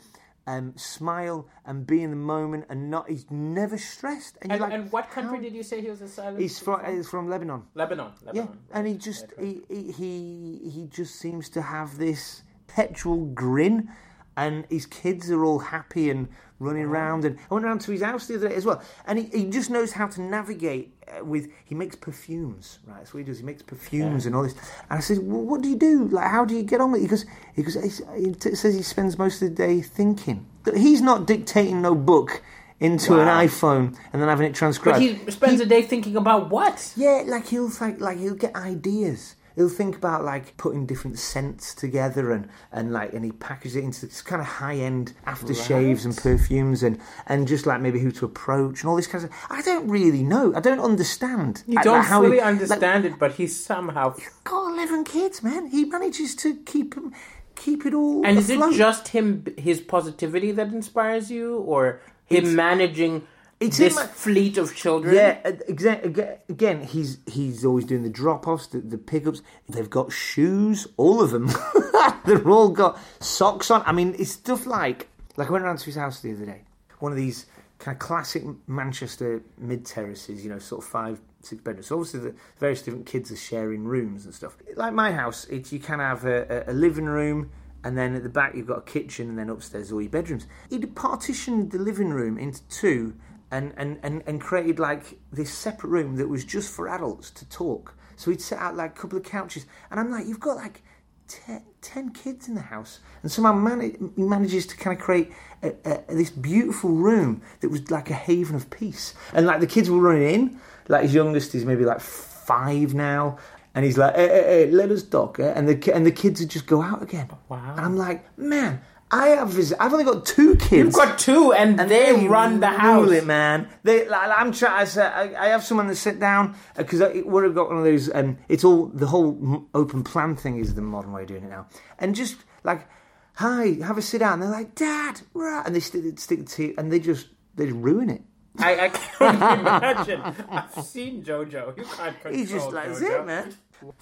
um, 0.48 0.74
smile 0.76 1.48
and 1.66 1.86
be 1.86 2.02
in 2.02 2.10
the 2.10 2.16
moment 2.16 2.66
and 2.70 2.90
not. 2.90 3.10
He's 3.10 3.30
never 3.30 3.78
stressed. 3.78 4.38
And, 4.42 4.54
And, 4.54 4.62
like, 4.62 4.74
and 4.74 4.92
what 4.92 5.12
country 5.12 5.38
how- 5.38 5.44
did 5.44 5.54
you 5.54 5.62
say 5.64 5.82
he 5.82 5.90
was 5.90 6.02
asylum? 6.02 6.40
He's 6.40 6.58
from. 6.58 6.84
He's 6.86 7.08
from 7.08 7.30
Lebanon. 7.30 7.64
Lebanon. 7.76 8.12
Yeah, 8.24 8.32
Lebanon. 8.42 8.58
and 8.72 8.88
he 8.88 8.94
just 8.96 9.26
he 9.40 9.62
he 9.70 10.72
he 10.74 10.88
just 10.90 11.16
seems 11.16 11.50
to 11.50 11.62
have 11.62 11.98
this 11.98 12.44
petrol 12.76 13.26
grin, 13.26 13.90
and 14.38 14.66
his 14.70 14.86
kids 14.86 15.30
are 15.32 15.44
all 15.44 15.60
happy 15.60 16.10
and 16.10 16.28
running 16.60 16.84
around. 16.84 17.26
And 17.26 17.38
I 17.50 17.54
went 17.54 17.66
around 17.66 17.80
to 17.82 17.92
his 17.92 18.02
house 18.02 18.28
the 18.28 18.36
other 18.36 18.50
day 18.50 18.56
as 18.56 18.66
well, 18.66 18.82
and 19.08 19.20
he, 19.20 19.26
he 19.38 19.50
just 19.50 19.70
knows 19.70 19.92
how 19.94 20.08
to 20.08 20.22
navigate 20.22 20.94
uh, 21.08 21.24
with. 21.26 21.50
He 21.66 21.76
makes 21.76 21.96
perfumes, 21.96 22.80
right? 22.86 22.98
That's 22.98 23.14
what 23.14 23.20
he 23.20 23.24
does. 23.26 23.40
He 23.40 23.46
makes 23.46 23.62
perfumes 23.64 24.26
and 24.26 24.36
all 24.36 24.44
this. 24.44 24.54
And 24.90 24.98
I 24.98 25.00
said, 25.00 25.18
well, 25.24 25.42
"What 25.42 25.62
do 25.62 25.70
you 25.70 25.76
do? 25.78 26.08
Like, 26.08 26.30
how 26.30 26.46
do 26.46 26.56
you 26.56 26.64
get 26.64 26.80
on 26.82 26.92
with?" 26.92 27.02
It? 27.02 27.04
He 27.04 27.08
goes, 27.10 27.26
"He 27.56 27.64
goes." 27.64 28.02
He, 28.18 28.26
he 28.26 28.32
t- 28.34 28.56
says 28.56 28.76
he 28.76 28.82
spends 28.84 29.18
most 29.18 29.42
of 29.42 29.50
the 29.50 29.56
day 29.56 29.82
thinking. 29.82 30.46
He's 30.76 31.02
not 31.02 31.26
dictating 31.28 31.82
no 31.82 31.96
book 31.96 32.42
into 32.80 33.20
an 33.20 33.28
iPhone 33.28 33.98
and 34.14 34.22
then 34.22 34.30
having 34.30 34.46
it 34.46 34.52
But 34.52 34.58
transcribed. 34.58 35.02
he 35.02 35.18
spends 35.32 35.60
a 35.60 35.66
day 35.66 35.82
thinking 35.82 36.16
about 36.16 36.50
what? 36.50 36.94
Yeah, 36.96 37.24
like 37.26 37.48
he'll 37.48 37.70
like 37.82 38.00
like 38.00 38.18
he'll 38.20 38.36
get 38.36 38.56
ideas. 38.56 39.36
He'll 39.60 39.68
think 39.68 39.98
about 39.98 40.24
like 40.24 40.56
putting 40.56 40.86
different 40.86 41.20
scents 41.20 41.76
together 41.76 42.32
and, 42.32 42.48
and 42.72 42.94
like 42.94 43.12
and 43.12 43.26
he 43.26 43.34
packages 43.34 43.76
it 43.76 43.84
into 43.84 44.06
this 44.06 44.22
kind 44.22 44.42
of 44.42 44.48
high 44.48 44.78
end 44.78 45.12
aftershaves 45.28 46.06
and 46.06 46.16
perfumes 46.16 46.82
and, 46.82 46.98
and 47.28 47.46
just 47.46 47.66
like 47.66 47.82
maybe 47.82 48.00
who 48.00 48.10
to 48.14 48.24
approach 48.26 48.80
and 48.80 48.90
all 48.90 48.96
this 48.96 49.08
kind 49.08 49.26
of. 49.26 49.32
I 49.50 49.62
don't 49.62 49.90
really 49.90 50.24
know. 50.24 50.54
I 50.56 50.62
don't 50.62 50.80
understand. 50.80 51.64
You 51.68 51.78
don't 51.84 51.98
like, 51.98 52.08
how 52.08 52.22
fully 52.22 52.38
he, 52.38 52.42
understand 52.42 53.04
it, 53.04 53.20
but 53.20 53.34
he's 53.34 53.62
somehow. 53.62 54.14
Like, 54.18 54.32
got 54.46 54.72
eleven 54.74 55.04
kids, 55.04 55.44
man. 55.44 55.68
He 55.68 55.84
manages 55.84 56.36
to 56.38 56.56
keep 56.64 56.96
'em- 56.96 57.12
keep 57.56 57.86
it 57.86 57.94
all. 57.94 58.26
And 58.26 58.38
is 58.38 58.50
it 58.50 58.62
just 58.78 59.10
him, 59.10 59.44
his 59.58 59.82
positivity 59.82 60.54
that 60.54 60.68
inspires 60.72 61.30
you, 61.30 61.58
or 61.58 62.00
him 62.28 62.38
It's- 62.38 62.54
managing 62.54 63.24
it's 63.60 63.78
this 63.78 63.98
him- 63.98 64.08
fleet 64.08 64.58
of 64.58 64.76
children? 64.76 65.16
Yeah, 65.16 65.40
uh, 65.44 65.52
exactly. 65.68 66.26
Again, 66.48 66.84
he's 66.84 67.20
he's 67.26 67.66
always 67.66 67.86
doing 67.86 68.04
the 68.04 68.10
drop-offs, 68.10 68.68
the, 68.68 68.80
the 68.80 68.98
pickups. 68.98 69.42
They've 69.68 69.90
got 69.90 70.12
shoes, 70.12 70.88
all 70.98 71.22
of 71.22 71.32
them. 71.32 71.50
They've 72.26 72.48
all 72.48 72.70
got 72.70 72.98
socks 73.20 73.70
on. 73.70 73.84
I 73.86 73.92
mean, 73.92 74.16
it's 74.18 74.32
stuff 74.32 74.66
like 74.66 75.10
like 75.38 75.50
I 75.50 75.52
went 75.52 75.66
around 75.66 75.78
to 75.80 75.86
his 75.86 75.96
house 75.96 76.22
the 76.22 76.34
other 76.34 76.46
day. 76.46 76.62
One 77.00 77.12
of 77.12 77.18
these 77.18 77.46
kind 77.80 77.96
of 77.96 78.00
classic 78.00 78.44
Manchester 78.68 79.42
mid 79.58 79.86
terraces, 79.86 80.44
you 80.44 80.50
know, 80.50 80.60
sort 80.60 80.84
of 80.84 80.90
five 80.90 81.22
six 81.42 81.62
bedrooms. 81.62 81.88
So 81.88 81.96
obviously, 81.96 82.20
the 82.20 82.36
various 82.60 82.82
different 82.82 83.06
kids 83.06 83.32
are 83.32 83.38
sharing 83.38 83.84
rooms 83.86 84.26
and 84.26 84.34
stuff. 84.34 84.58
Like 84.76 84.94
my 84.94 85.12
house, 85.12 85.46
it's 85.46 85.72
you 85.72 85.80
can 85.80 86.00
have 86.00 86.26
a, 86.26 86.66
a, 86.68 86.72
a 86.72 86.74
living 86.74 87.06
room. 87.06 87.52
And 87.82 87.98
then 87.98 88.14
at 88.14 88.24
the 88.24 88.30
back 88.30 88.56
you've 88.56 88.68
got 88.68 88.80
a 88.80 88.82
kitchen, 88.82 89.30
and 89.30 89.40
then 89.40 89.50
upstairs 89.50 89.90
all 89.90 90.02
your 90.02 90.10
bedrooms. 90.10 90.46
He'd 90.70 90.94
partitioned 90.96 91.72
the 91.72 91.78
living 91.78 92.10
room 92.10 92.38
into 92.38 92.62
two, 92.64 93.16
and, 93.52 93.74
and, 93.78 94.00
and, 94.04 94.24
and 94.26 94.42
created 94.42 94.80
like 94.80 95.20
this 95.32 95.52
separate 95.52 95.90
room 95.90 96.16
that 96.18 96.28
was 96.28 96.46
just 96.46 96.72
for 96.72 96.88
adults 96.88 97.32
to 97.32 97.50
talk. 97.50 97.96
So 98.16 98.32
he'd 98.32 98.42
set 98.42 98.60
out 98.60 98.76
like 98.76 98.98
a 98.98 99.02
couple 99.02 99.18
of 99.18 99.24
couches, 99.24 99.66
and 99.90 100.00
I'm 100.00 100.12
like, 100.12 100.28
you've 100.28 100.40
got 100.42 100.58
like 100.58 100.82
ten, 101.28 101.64
10 101.82 102.10
kids 102.12 102.48
in 102.48 102.56
the 102.56 102.62
house, 102.62 103.00
and 103.24 103.32
somehow 103.32 103.54
man- 103.54 104.12
he 104.16 104.22
manages 104.22 104.66
to 104.68 104.78
kind 104.78 104.98
of 104.98 105.04
create 105.04 105.32
a, 105.64 105.74
a, 105.86 106.16
this 106.16 106.30
beautiful 106.30 106.90
room 106.90 107.42
that 107.62 107.70
was 107.70 107.90
like 107.90 108.10
a 108.10 108.14
haven 108.14 108.56
of 108.56 108.70
peace. 108.70 109.14
And 109.34 109.46
like 109.46 109.62
the 109.62 109.68
kids 109.68 109.90
were 109.90 110.00
running 110.00 110.34
in, 110.34 110.60
like 110.88 111.04
his 111.04 111.14
youngest 111.14 111.56
is 111.56 111.66
maybe 111.66 111.86
like 111.86 112.02
five 112.02 112.94
now. 112.94 113.38
And 113.76 113.86
he's 113.86 113.98
like, 113.98 114.16
hey, 114.16 114.28
hey, 114.28 114.44
hey, 114.44 114.72
let 114.72 114.90
us 114.90 115.04
talk, 115.04 115.40
eh? 115.40 115.54
and 115.56 115.70
the 115.70 115.94
and 115.94 116.06
the 116.06 116.12
kids 116.12 116.42
would 116.42 116.50
just 116.50 116.66
go 116.66 116.82
out 116.82 117.04
again. 117.04 117.30
Wow. 117.48 117.76
And 117.78 117.86
I'm 117.86 117.96
like, 117.96 118.38
man, 118.38 118.82
I 119.12 119.30
have 119.30 119.58
I've 119.80 119.92
only 119.92 120.06
got 120.06 120.26
two 120.26 120.56
kids. 120.56 120.72
You've 120.72 120.94
got 120.94 121.18
two, 121.18 121.52
and, 121.52 121.80
And 121.80 121.90
they, 121.90 122.28
run 122.28 122.60
the 122.60 122.68
house. 122.68 123.10
it, 123.12 123.26
man. 123.26 123.68
They, 123.84 124.08
like, 124.08 124.32
I'm 124.38 124.52
trying. 124.52 124.88
I, 125.00 125.34
I, 125.36 125.48
have 125.48 125.64
someone 125.64 125.88
to 125.88 125.96
sit 125.96 126.20
down 126.20 126.56
because 126.78 127.02
we've 127.26 127.56
got 127.56 127.70
one 127.70 127.80
of 127.80 127.84
those. 127.84 128.14
Um, 128.14 128.38
it's 128.48 128.64
all 128.64 128.86
the 128.88 129.08
whole 129.08 129.68
open 129.74 130.04
plan 130.04 130.36
thing 130.36 130.60
is 130.60 130.76
the 130.76 130.82
modern 130.82 131.12
way 131.12 131.24
of 131.24 131.28
doing 131.28 131.44
it 131.44 131.50
now, 131.50 131.66
and 131.98 132.14
just 132.14 132.38
like, 132.64 132.88
hi, 133.34 133.78
have 133.84 133.98
a 133.98 134.02
sit 134.04 134.20
down. 134.20 134.42
They're 134.42 134.50
like, 134.50 134.76
Dad, 134.76 135.22
rah, 135.34 135.64
and 135.66 135.74
they 135.74 135.80
stick, 135.80 136.20
stick 136.20 136.40
the 136.40 136.46
tea, 136.46 136.74
and 136.78 136.92
they 136.92 137.00
just 137.00 137.30
they 137.56 137.66
just 137.66 137.78
ruin 137.78 138.12
it. 138.12 138.22
I, 138.58 138.86
I 138.86 138.90
can't 138.90 139.60
imagine. 139.60 140.22
I've 140.50 140.74
seen 140.86 141.24
JoJo. 141.24 141.78
You 141.78 141.84
can't 141.84 142.14
control 142.22 142.34
He's 142.34 142.50
just 142.52 142.72
like, 142.72 142.88
that's 142.90 143.00
JoJo. 143.02 143.22
it, 143.22 143.26
man. 143.26 143.54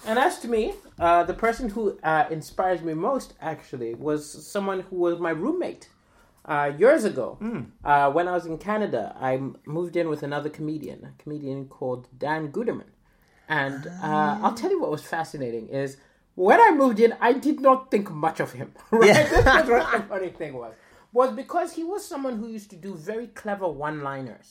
And 0.06 0.18
as 0.18 0.38
to 0.40 0.48
me, 0.48 0.74
uh, 0.98 1.22
the 1.24 1.34
person 1.34 1.68
who 1.70 1.98
uh, 2.02 2.24
inspires 2.30 2.82
me 2.82 2.94
most 2.94 3.34
actually 3.40 3.94
was 3.94 4.46
someone 4.46 4.80
who 4.80 4.96
was 4.96 5.20
my 5.20 5.30
roommate 5.30 5.88
uh, 6.44 6.72
years 6.78 7.04
ago. 7.04 7.38
Uh, 7.84 8.10
when 8.10 8.26
I 8.26 8.32
was 8.32 8.46
in 8.46 8.58
Canada, 8.58 9.14
I 9.20 9.34
m- 9.34 9.56
moved 9.66 9.96
in 9.96 10.08
with 10.08 10.22
another 10.24 10.48
comedian, 10.50 11.04
a 11.04 11.22
comedian 11.22 11.66
called 11.66 12.08
Dan 12.18 12.50
Guterman. 12.50 12.86
And 13.48 13.86
uh, 14.02 14.38
I'll 14.42 14.54
tell 14.54 14.70
you 14.70 14.80
what 14.80 14.90
was 14.90 15.02
fascinating 15.02 15.68
is 15.68 15.96
when 16.34 16.60
I 16.60 16.70
moved 16.72 17.00
in, 17.00 17.14
I 17.20 17.32
did 17.32 17.60
not 17.60 17.90
think 17.90 18.10
much 18.10 18.40
of 18.40 18.52
him. 18.52 18.72
Right? 18.90 19.08
Yeah. 19.08 19.22
this 19.28 19.44
was 19.44 19.68
what 19.68 19.92
the 19.92 20.02
funny 20.08 20.28
thing 20.30 20.54
was. 20.54 20.74
Was 21.18 21.32
because 21.32 21.72
he 21.78 21.82
was 21.92 22.04
someone 22.12 22.36
who 22.38 22.46
used 22.46 22.70
to 22.70 22.76
do 22.76 22.94
very 22.94 23.26
clever 23.26 23.68
one-liners. 23.68 24.48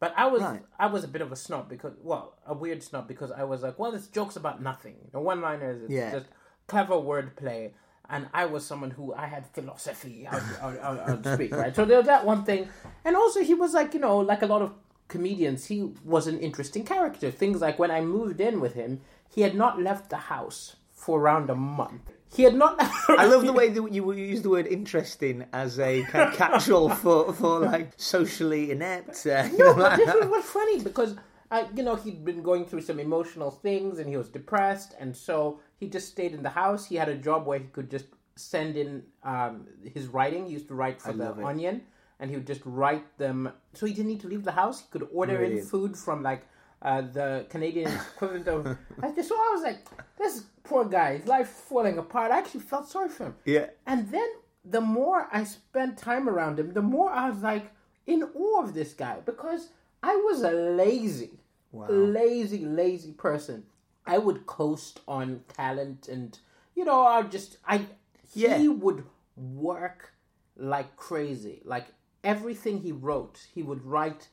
But 0.00 0.12
I 0.22 0.26
was 0.26 0.42
Right. 0.42 0.62
I 0.78 0.86
was 0.94 1.02
a 1.02 1.08
bit 1.14 1.22
of 1.22 1.30
a 1.32 1.36
snob 1.36 1.64
because 1.74 1.94
well 2.10 2.24
a 2.46 2.52
weird 2.52 2.82
snob 2.82 3.08
because 3.12 3.30
I 3.42 3.44
was 3.52 3.62
like 3.62 3.78
well 3.78 3.92
it's 3.94 4.08
jokes 4.18 4.36
about 4.36 4.60
nothing. 4.70 4.96
You 5.04 5.10
know 5.14 5.20
one 5.32 5.40
liners 5.40 5.78
it's 5.84 5.90
Yeah. 5.98 6.10
just 6.16 6.26
clever 6.66 6.96
wordplay. 7.08 7.72
And 8.14 8.22
I 8.34 8.44
was 8.44 8.66
someone 8.66 8.90
who 8.98 9.14
I 9.14 9.26
had 9.34 9.46
philosophy. 9.56 10.16
I 10.30 11.10
would 11.10 11.26
speak 11.36 11.52
right? 11.62 11.74
So 11.74 11.86
there 11.86 11.96
was 12.02 12.06
that 12.14 12.26
one 12.32 12.44
thing. 12.44 12.68
And 13.06 13.16
also 13.16 13.40
he 13.50 13.54
was 13.54 13.72
like 13.72 13.94
you 13.94 14.00
know 14.06 14.18
like 14.18 14.42
a 14.42 14.50
lot 14.54 14.60
of 14.66 14.72
comedians 15.08 15.60
he 15.72 15.78
was 16.14 16.26
an 16.26 16.38
interesting 16.48 16.84
character. 16.84 17.30
Things 17.30 17.62
like 17.66 17.78
when 17.78 17.90
I 17.98 18.00
moved 18.02 18.40
in 18.48 18.60
with 18.64 18.74
him 18.74 19.00
he 19.34 19.40
had 19.46 19.54
not 19.54 19.80
left 19.88 20.10
the 20.10 20.22
house 20.34 20.76
for 20.92 21.14
around 21.22 21.48
a 21.48 21.54
month 21.54 22.06
he 22.34 22.42
had 22.42 22.54
not 22.54 22.76
I 23.08 23.26
love 23.26 23.44
the 23.46 23.52
way 23.52 23.68
that 23.68 23.92
you 23.92 24.12
use 24.12 24.42
the 24.42 24.50
word 24.50 24.66
interesting 24.66 25.44
as 25.52 25.78
a 25.78 26.02
kind 26.04 26.28
of 26.28 26.36
catch-all 26.36 26.88
for, 26.90 27.32
for 27.32 27.60
like 27.60 27.92
socially 27.96 28.70
inept. 28.70 29.26
Uh, 29.26 29.48
you 29.50 29.58
know, 29.58 29.64
No, 29.66 29.74
but 29.74 29.78
like 29.82 29.96
this 29.98 30.06
that. 30.06 30.20
was 30.20 30.28
what's 30.34 30.50
funny 30.50 30.80
because 30.82 31.16
uh, 31.50 31.64
you 31.76 31.82
know 31.82 31.94
he'd 31.94 32.24
been 32.24 32.42
going 32.42 32.64
through 32.64 32.80
some 32.80 32.98
emotional 32.98 33.50
things 33.50 33.98
and 33.98 34.08
he 34.08 34.16
was 34.16 34.28
depressed, 34.28 34.94
and 34.98 35.16
so 35.16 35.60
he 35.78 35.88
just 35.88 36.08
stayed 36.08 36.32
in 36.32 36.42
the 36.42 36.50
house. 36.50 36.86
He 36.86 36.96
had 36.96 37.08
a 37.08 37.16
job 37.16 37.46
where 37.46 37.58
he 37.58 37.66
could 37.66 37.90
just 37.90 38.06
send 38.36 38.76
in 38.76 39.04
um, 39.22 39.66
his 39.94 40.08
writing. 40.08 40.46
He 40.46 40.52
used 40.52 40.68
to 40.68 40.74
write 40.74 41.00
for 41.00 41.12
the. 41.12 41.32
Onion, 41.44 41.82
and 42.18 42.30
he 42.30 42.36
would 42.36 42.46
just 42.46 42.62
write 42.64 43.06
them. 43.18 43.52
So 43.74 43.86
he 43.86 43.92
didn't 43.92 44.08
need 44.08 44.20
to 44.22 44.28
leave 44.28 44.44
the 44.44 44.52
house. 44.52 44.80
He 44.80 44.86
could 44.90 45.06
order 45.12 45.42
in 45.44 45.62
food 45.62 45.96
from 45.96 46.22
like 46.22 46.42
uh, 46.82 47.02
the 47.02 47.46
Canadian 47.48 47.92
equivalent 47.92 48.48
of. 48.48 48.66
I 49.02 49.10
just, 49.12 49.28
so 49.28 49.36
I 49.36 49.50
was 49.54 49.62
like, 49.62 49.78
this 50.18 50.44
poor 50.64 50.84
guy, 50.84 51.18
his 51.18 51.26
life 51.26 51.48
falling 51.48 51.98
apart. 51.98 52.32
I 52.32 52.38
actually 52.38 52.60
felt 52.62 52.88
sorry 52.88 53.08
for 53.08 53.26
him. 53.26 53.34
Yeah. 53.44 53.66
And 53.86 54.10
then 54.10 54.28
the 54.64 54.80
more 54.80 55.28
I 55.30 55.44
spent 55.44 55.98
time 55.98 56.28
around 56.28 56.58
him, 56.58 56.72
the 56.72 56.82
more 56.82 57.10
I 57.10 57.30
was 57.30 57.42
like 57.42 57.70
in 58.06 58.22
awe 58.34 58.62
of 58.62 58.74
this 58.74 58.92
guy 58.94 59.18
because 59.24 59.68
I 60.02 60.16
was 60.16 60.42
a 60.42 60.50
lazy, 60.50 61.38
lazy, 61.72 62.64
lazy 62.64 63.12
person. 63.12 63.64
I 64.06 64.18
would 64.18 64.46
coast 64.46 65.00
on 65.08 65.42
talent 65.48 66.08
and 66.08 66.38
you 66.74 66.84
know, 66.84 67.02
I 67.06 67.22
just 67.22 67.58
I 67.66 67.86
Yeah. 68.32 68.58
he 68.58 68.68
would 68.68 69.04
work 69.36 70.12
like 70.56 70.96
crazy. 70.96 71.62
Like 71.64 71.86
everything 72.22 72.80
he 72.80 72.92
wrote, 72.92 73.46
he 73.54 73.62
would 73.62 73.84
write 73.84 74.28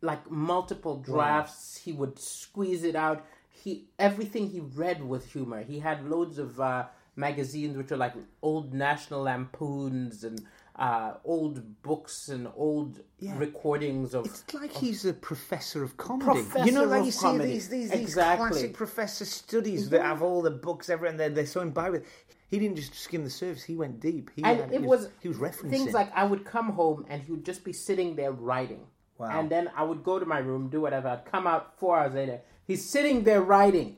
like 0.00 0.30
multiple 0.30 0.96
drafts. 0.98 1.78
He 1.78 1.92
would 1.92 2.18
squeeze 2.18 2.84
it 2.84 2.94
out. 2.96 3.24
He 3.62 3.88
everything 3.98 4.50
he 4.50 4.60
read 4.60 5.02
with 5.02 5.32
humor. 5.32 5.62
He 5.62 5.78
had 5.78 6.08
loads 6.08 6.38
of 6.38 6.60
uh, 6.60 6.86
magazines 7.16 7.76
which 7.76 7.90
are 7.90 7.96
like 7.96 8.14
old 8.42 8.74
National 8.74 9.22
Lampoons 9.22 10.24
and 10.24 10.40
uh, 10.76 11.14
old 11.24 11.82
books 11.82 12.28
and 12.28 12.48
old 12.54 13.00
recordings 13.22 14.14
of. 14.14 14.26
It's 14.26 14.44
like 14.52 14.72
he's 14.72 15.04
a 15.04 15.14
professor 15.14 15.82
of 15.82 15.96
comedy. 15.96 16.42
Professor 16.42 16.66
you 16.66 16.72
know, 16.72 16.84
like 16.84 17.00
of 17.00 17.06
you 17.06 17.12
see 17.12 17.38
these 17.38 17.68
these, 17.68 17.90
these 17.90 18.00
Exactly. 18.00 18.48
classic 18.48 18.74
professor 18.74 19.24
studies 19.24 19.88
that 19.90 20.02
have 20.02 20.22
all 20.22 20.42
the 20.42 20.50
books 20.50 20.90
everywhere, 20.90 21.10
and 21.10 21.18
they're, 21.20 21.30
they're 21.30 21.46
so 21.46 21.60
imbibed 21.60 21.92
with. 21.92 22.06
He 22.48 22.58
didn't 22.60 22.76
just 22.76 22.94
skim 22.94 23.24
the 23.24 23.30
surface; 23.30 23.64
he 23.64 23.74
went 23.74 24.00
deep. 24.00 24.30
He 24.36 24.44
and 24.44 24.60
had- 24.60 24.72
it 24.72 24.80
he 24.80 24.86
was, 24.86 25.08
he 25.20 25.28
was 25.28 25.38
referencing 25.38 25.70
things 25.70 25.92
like 25.94 26.12
I 26.14 26.24
would 26.24 26.44
come 26.44 26.70
home 26.70 27.06
and 27.08 27.22
he 27.22 27.32
would 27.32 27.44
just 27.44 27.64
be 27.64 27.72
sitting 27.72 28.14
there 28.14 28.32
writing. 28.32 28.86
Wow. 29.18 29.40
And 29.40 29.50
then 29.50 29.70
I 29.74 29.82
would 29.82 30.04
go 30.04 30.18
to 30.18 30.26
my 30.26 30.38
room, 30.38 30.68
do 30.68 30.82
whatever. 30.82 31.08
I'd 31.08 31.24
come 31.24 31.46
out 31.46 31.78
four 31.78 31.98
hours 31.98 32.12
later. 32.14 32.42
He's 32.66 32.84
sitting 32.84 33.24
there 33.24 33.42
writing. 33.42 33.96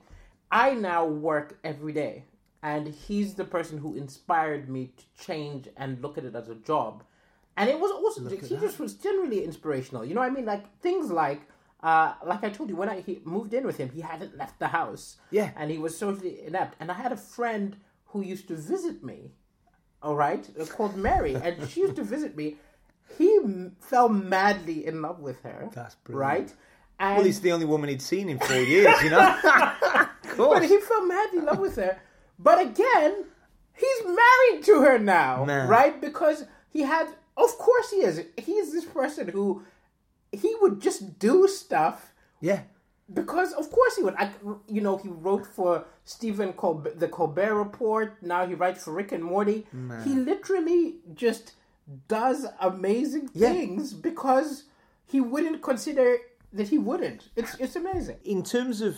I 0.50 0.74
now 0.74 1.04
work 1.06 1.58
every 1.64 1.92
day, 1.92 2.24
and 2.62 2.88
he's 2.88 3.34
the 3.34 3.44
person 3.44 3.78
who 3.78 3.94
inspired 3.94 4.68
me 4.68 4.92
to 4.96 5.24
change 5.24 5.68
and 5.76 6.00
look 6.02 6.18
at 6.18 6.24
it 6.24 6.34
as 6.34 6.48
a 6.48 6.54
job. 6.54 7.02
And 7.56 7.68
it 7.68 7.78
was 7.78 7.90
also 7.90 8.28
he 8.28 8.56
just 8.56 8.78
was 8.78 8.94
generally 8.94 9.44
inspirational. 9.44 10.04
You 10.04 10.14
know 10.14 10.20
what 10.20 10.30
I 10.30 10.34
mean? 10.34 10.44
Like 10.46 10.80
things 10.80 11.10
like. 11.10 11.42
Uh, 11.80 12.12
like 12.26 12.42
I 12.42 12.50
told 12.50 12.68
you, 12.70 12.74
when 12.74 12.88
I 12.88 13.02
he 13.02 13.20
moved 13.24 13.54
in 13.54 13.64
with 13.64 13.76
him, 13.76 13.88
he 13.90 14.00
hadn't 14.00 14.36
left 14.36 14.58
the 14.58 14.66
house. 14.66 15.16
Yeah. 15.30 15.52
and 15.56 15.70
he 15.70 15.78
was 15.78 15.96
socially 15.96 16.44
inept. 16.44 16.74
And 16.80 16.90
I 16.90 16.94
had 16.94 17.12
a 17.12 17.16
friend 17.16 17.76
who 18.06 18.20
used 18.20 18.48
to 18.48 18.56
visit 18.56 19.04
me, 19.04 19.30
all 20.02 20.16
right, 20.16 20.44
called 20.70 20.96
Mary, 20.96 21.34
and 21.36 21.68
she 21.70 21.80
used 21.82 21.94
to 21.94 22.02
visit 22.02 22.36
me. 22.36 22.56
He 23.16 23.36
m- 23.36 23.76
fell 23.78 24.08
madly 24.08 24.86
in 24.86 25.02
love 25.02 25.20
with 25.20 25.40
her. 25.42 25.68
That's 25.72 25.94
brilliant. 25.96 26.20
right. 26.50 26.54
And 27.00 27.16
well, 27.16 27.24
he's 27.26 27.40
the 27.40 27.52
only 27.52 27.66
woman 27.66 27.88
he'd 27.90 28.02
seen 28.02 28.28
in 28.28 28.38
four 28.38 28.56
years. 28.56 28.94
You 29.02 29.10
know, 29.10 29.20
of 29.44 30.36
course. 30.36 30.60
but 30.60 30.68
he 30.68 30.78
fell 30.80 31.06
madly 31.06 31.38
in 31.38 31.44
love 31.44 31.58
with 31.60 31.76
her. 31.76 31.98
But 32.38 32.60
again, 32.60 33.24
he's 33.74 34.04
married 34.06 34.64
to 34.64 34.80
her 34.82 34.98
now, 34.98 35.44
Man. 35.44 35.68
right? 35.68 36.00
Because 36.00 36.44
he 36.70 36.82
had, 36.82 37.06
of 37.36 37.56
course, 37.58 37.90
he 37.90 37.98
is. 37.98 38.22
He 38.36 38.52
is 38.52 38.72
this 38.72 38.84
person 38.84 39.28
who 39.28 39.62
he 40.32 40.54
would 40.60 40.80
just 40.80 41.18
do 41.18 41.46
stuff 41.48 42.12
yeah, 42.40 42.60
because 43.12 43.52
of 43.54 43.70
course 43.70 43.96
he 43.96 44.02
would. 44.02 44.14
I, 44.16 44.30
you 44.68 44.80
know, 44.80 44.96
he 44.98 45.08
wrote 45.08 45.46
for 45.46 45.84
Stephen 46.04 46.52
Colbert, 46.52 46.98
the 47.00 47.08
Colbert 47.08 47.54
Report. 47.54 48.14
Now 48.22 48.46
he 48.46 48.54
writes 48.54 48.84
for 48.84 48.92
Rick 48.92 49.12
and 49.12 49.22
Morty. 49.24 49.66
He 50.04 50.14
literally 50.14 50.96
just 51.14 51.52
does 52.08 52.46
amazing 52.60 53.30
Yeah. 53.34 53.52
things 53.52 53.94
because 53.94 54.64
he 55.06 55.20
wouldn't 55.20 55.62
consider 55.62 56.18
that 56.52 56.68
he 56.68 56.78
wouldn't. 56.78 57.28
It's 57.36 57.54
it's 57.56 57.76
amazing. 57.76 58.16
in 58.24 58.42
terms 58.42 58.80
of 58.80 58.96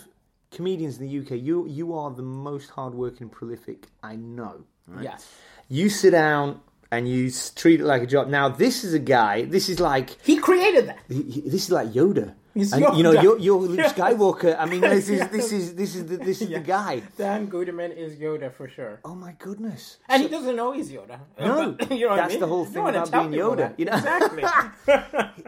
comedians 0.51 0.99
in 0.99 1.07
the 1.09 1.19
UK, 1.21 1.33
you 1.43 1.67
you 1.67 1.95
are 1.95 2.11
the 2.11 2.23
most 2.23 2.71
hardworking, 2.71 3.29
prolific 3.29 3.87
I 4.03 4.17
know. 4.17 4.65
right? 4.87 5.05
Yes, 5.05 5.29
You 5.69 5.89
sit 5.89 6.11
down 6.13 6.61
and 6.91 7.09
you 7.09 7.31
treat 7.55 7.81
it 7.81 7.85
like 7.85 8.03
a 8.03 8.07
job. 8.07 8.29
Now, 8.29 8.49
this 8.49 8.85
is 8.85 8.95
a 8.95 8.99
guy. 8.99 9.45
This 9.45 9.69
is 9.69 9.79
like 9.81 10.11
he 10.23 10.39
created 10.39 10.89
that. 10.89 10.99
he- 11.09 11.23
he- 11.23 11.41
this 11.49 11.65
is 11.65 11.71
like 11.71 11.89
Yoda. 11.93 12.35
He's 12.53 12.73
and, 12.73 12.83
You 12.97 13.05
know, 13.05 13.13
you're, 13.13 13.39
you're 13.39 13.61
Luke 13.61 13.79
Yes. 13.85 13.93
Skywalker. 13.93 14.57
I 14.59 14.67
mean, 14.67 14.81
this 14.81 15.09
is 15.09 15.19
Yes. 15.21 15.31
this 15.31 15.53
is 15.53 15.75
this 15.77 15.95
is 15.95 16.07
the, 16.07 16.17
this 16.17 16.43
is 16.43 16.49
the 16.51 16.59
guy. 16.59 17.01
Dan 17.17 17.47
Guterman 17.49 17.97
is 17.97 18.17
Yoda 18.17 18.53
for 18.53 18.67
sure, 18.69 18.99
Oh 19.05 19.15
my 19.15 19.33
goodness! 19.39 19.99
and 20.09 20.21
he 20.25 20.29
doesn't 20.29 20.57
know 20.57 20.73
he's 20.73 20.91
Yoda. 20.91 21.21
No, 21.39 21.73
But, 21.79 21.93
you 21.93 22.07
know 22.07 22.11
what 22.11 22.19
I 22.19 22.23
that's 22.23 22.33
mean? 22.33 22.41
the 22.41 22.49
whole 22.49 22.65
thing 22.65 22.89
about 22.89 23.13
being 23.13 23.31
Yoda, 23.31 23.73
you 23.79 23.85
know? 23.85 23.95
exactly. 23.95 24.43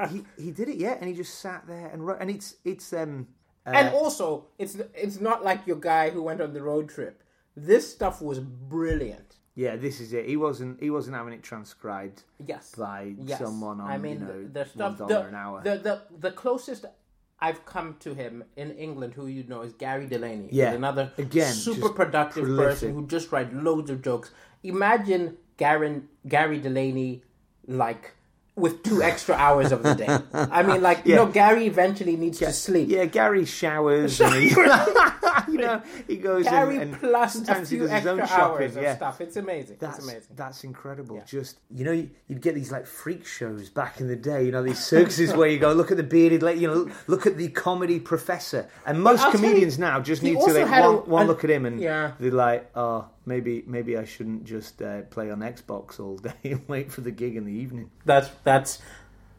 he 0.10 0.24
he 0.44 0.50
did 0.52 0.68
it, 0.68 0.76
yeah, 0.76 0.94
and 1.00 1.08
he 1.08 1.14
just 1.14 1.40
sat 1.40 1.66
there 1.66 1.86
and 1.92 2.06
wrote, 2.06 2.18
and 2.20 2.30
it's 2.30 2.54
it's 2.64 2.92
um 2.92 3.26
uh, 3.66 3.70
And 3.74 3.94
also, 3.94 4.46
it's 4.58 4.76
it's 4.94 5.18
not 5.20 5.42
like 5.42 5.66
your 5.66 5.76
guy 5.82 6.10
who 6.10 6.22
went 6.22 6.40
on 6.40 6.52
the 6.54 6.62
road 6.62 6.88
trip. 6.88 7.22
This 7.56 7.90
stuff 7.92 8.22
was 8.22 8.38
brilliant. 8.38 9.36
Yeah, 9.54 9.76
this 9.76 10.00
is 10.00 10.12
it. 10.12 10.26
He 10.26 10.36
wasn't 10.36 10.80
he 10.82 10.90
wasn't 10.90 11.16
having 11.16 11.32
it 11.32 11.42
transcribed 11.42 12.22
Yes, 12.46 12.74
by 12.76 13.14
yes. 13.18 13.38
someone 13.38 13.80
on 13.80 13.90
I 13.90 13.98
mean, 13.98 14.20
you 14.20 14.26
know 14.26 14.42
the, 14.44 14.48
the 14.60 14.64
stuff. 14.64 15.00
one 15.00 15.08
The, 15.08 15.20
an 15.26 15.34
hour. 15.34 15.62
the 15.62 15.76
the 15.78 16.02
the 16.18 16.30
closest 16.32 16.84
I've 17.40 17.64
come 17.66 17.96
to 18.00 18.14
him 18.14 18.44
in 18.56 18.70
England, 18.72 19.14
who 19.14 19.26
you 19.26 19.44
know 19.48 19.62
is 19.62 19.72
Gary 19.72 20.06
Delaney. 20.06 20.48
Yeah. 20.52 20.72
another 20.72 21.12
Again, 21.18 21.52
super 21.52 21.88
productive 21.90 22.44
prolific. 22.44 22.70
person 22.70 22.94
who 22.94 23.06
just 23.06 23.32
writes 23.32 23.50
loads 23.52 23.90
of 23.90 24.00
jokes. 24.02 24.30
Imagine 24.62 25.36
Gary 25.56 26.02
Gary 26.26 26.58
Delaney 26.60 27.22
like. 27.66 28.12
With 28.54 28.82
two 28.82 29.02
extra 29.02 29.34
hours 29.34 29.72
of 29.72 29.82
the 29.82 29.94
day, 29.94 30.06
I 30.34 30.62
mean, 30.62 30.82
like 30.82 31.06
you 31.06 31.14
know, 31.16 31.24
Gary 31.24 31.64
eventually 31.66 32.16
needs 32.16 32.38
to 32.40 32.52
sleep. 32.52 32.90
yeah, 32.90 33.06
Gary 33.06 33.46
showers. 33.46 34.20
and 34.20 34.34
he, 34.34 34.50
you 35.52 35.58
know, 35.58 35.82
he 36.06 36.16
goes 36.16 36.44
Gary 36.44 36.76
and, 36.76 36.92
and 36.92 37.00
plus 37.00 37.34
sometimes 37.34 37.70
he 37.70 37.78
does 37.78 37.90
his 37.90 38.06
own 38.06 38.26
shopping. 38.26 38.72
yeah. 38.74 38.96
stuff. 38.96 39.20
It's 39.20 39.36
amazing. 39.36 39.76
That's 39.78 39.98
it's 39.98 40.08
amazing. 40.08 40.28
that's 40.36 40.64
incredible. 40.64 41.22
Just 41.26 41.58
you 41.70 41.84
know, 41.84 41.92
you'd 42.28 42.40
get 42.40 42.54
these 42.54 42.72
like 42.72 42.86
freak 42.86 43.26
shows 43.26 43.68
back 43.70 44.00
in 44.00 44.08
the 44.08 44.16
day. 44.16 44.44
You 44.44 44.52
know, 44.52 44.62
these 44.62 44.82
circuses 44.84 45.32
where 45.34 45.48
you 45.48 45.58
go 45.58 45.72
look 45.72 45.90
at 45.90 45.96
the 45.96 46.02
bearded, 46.02 46.42
lady, 46.42 46.60
you 46.60 46.68
know, 46.68 46.90
look 47.06 47.26
at 47.26 47.36
the 47.36 47.48
comedy 47.48 48.00
professor. 48.00 48.68
And 48.86 49.02
most 49.02 49.20
I'll 49.20 49.32
you, 49.32 49.38
comedians 49.38 49.78
now 49.78 50.00
just 50.00 50.22
need 50.22 50.38
to 50.40 50.52
like 50.52 50.66
had 50.66 50.84
a- 50.84 50.92
one, 50.92 51.08
one 51.10 51.26
look 51.26 51.44
at 51.44 51.50
him 51.50 51.66
and 51.66 51.80
Yeah. 51.80 52.12
they're 52.18 52.30
like, 52.30 52.70
oh, 52.74 53.06
maybe 53.26 53.62
maybe 53.66 53.96
I 53.96 54.04
shouldn't 54.04 54.44
just 54.44 54.80
uh, 54.82 55.02
play 55.02 55.30
on 55.30 55.40
Xbox 55.40 56.00
all 56.00 56.16
day 56.16 56.32
and 56.44 56.62
wait 56.68 56.90
for 56.90 57.00
the 57.02 57.10
gig 57.10 57.36
in 57.36 57.44
the 57.44 57.52
evening. 57.52 57.90
That's 58.04 58.28
that's 58.44 58.80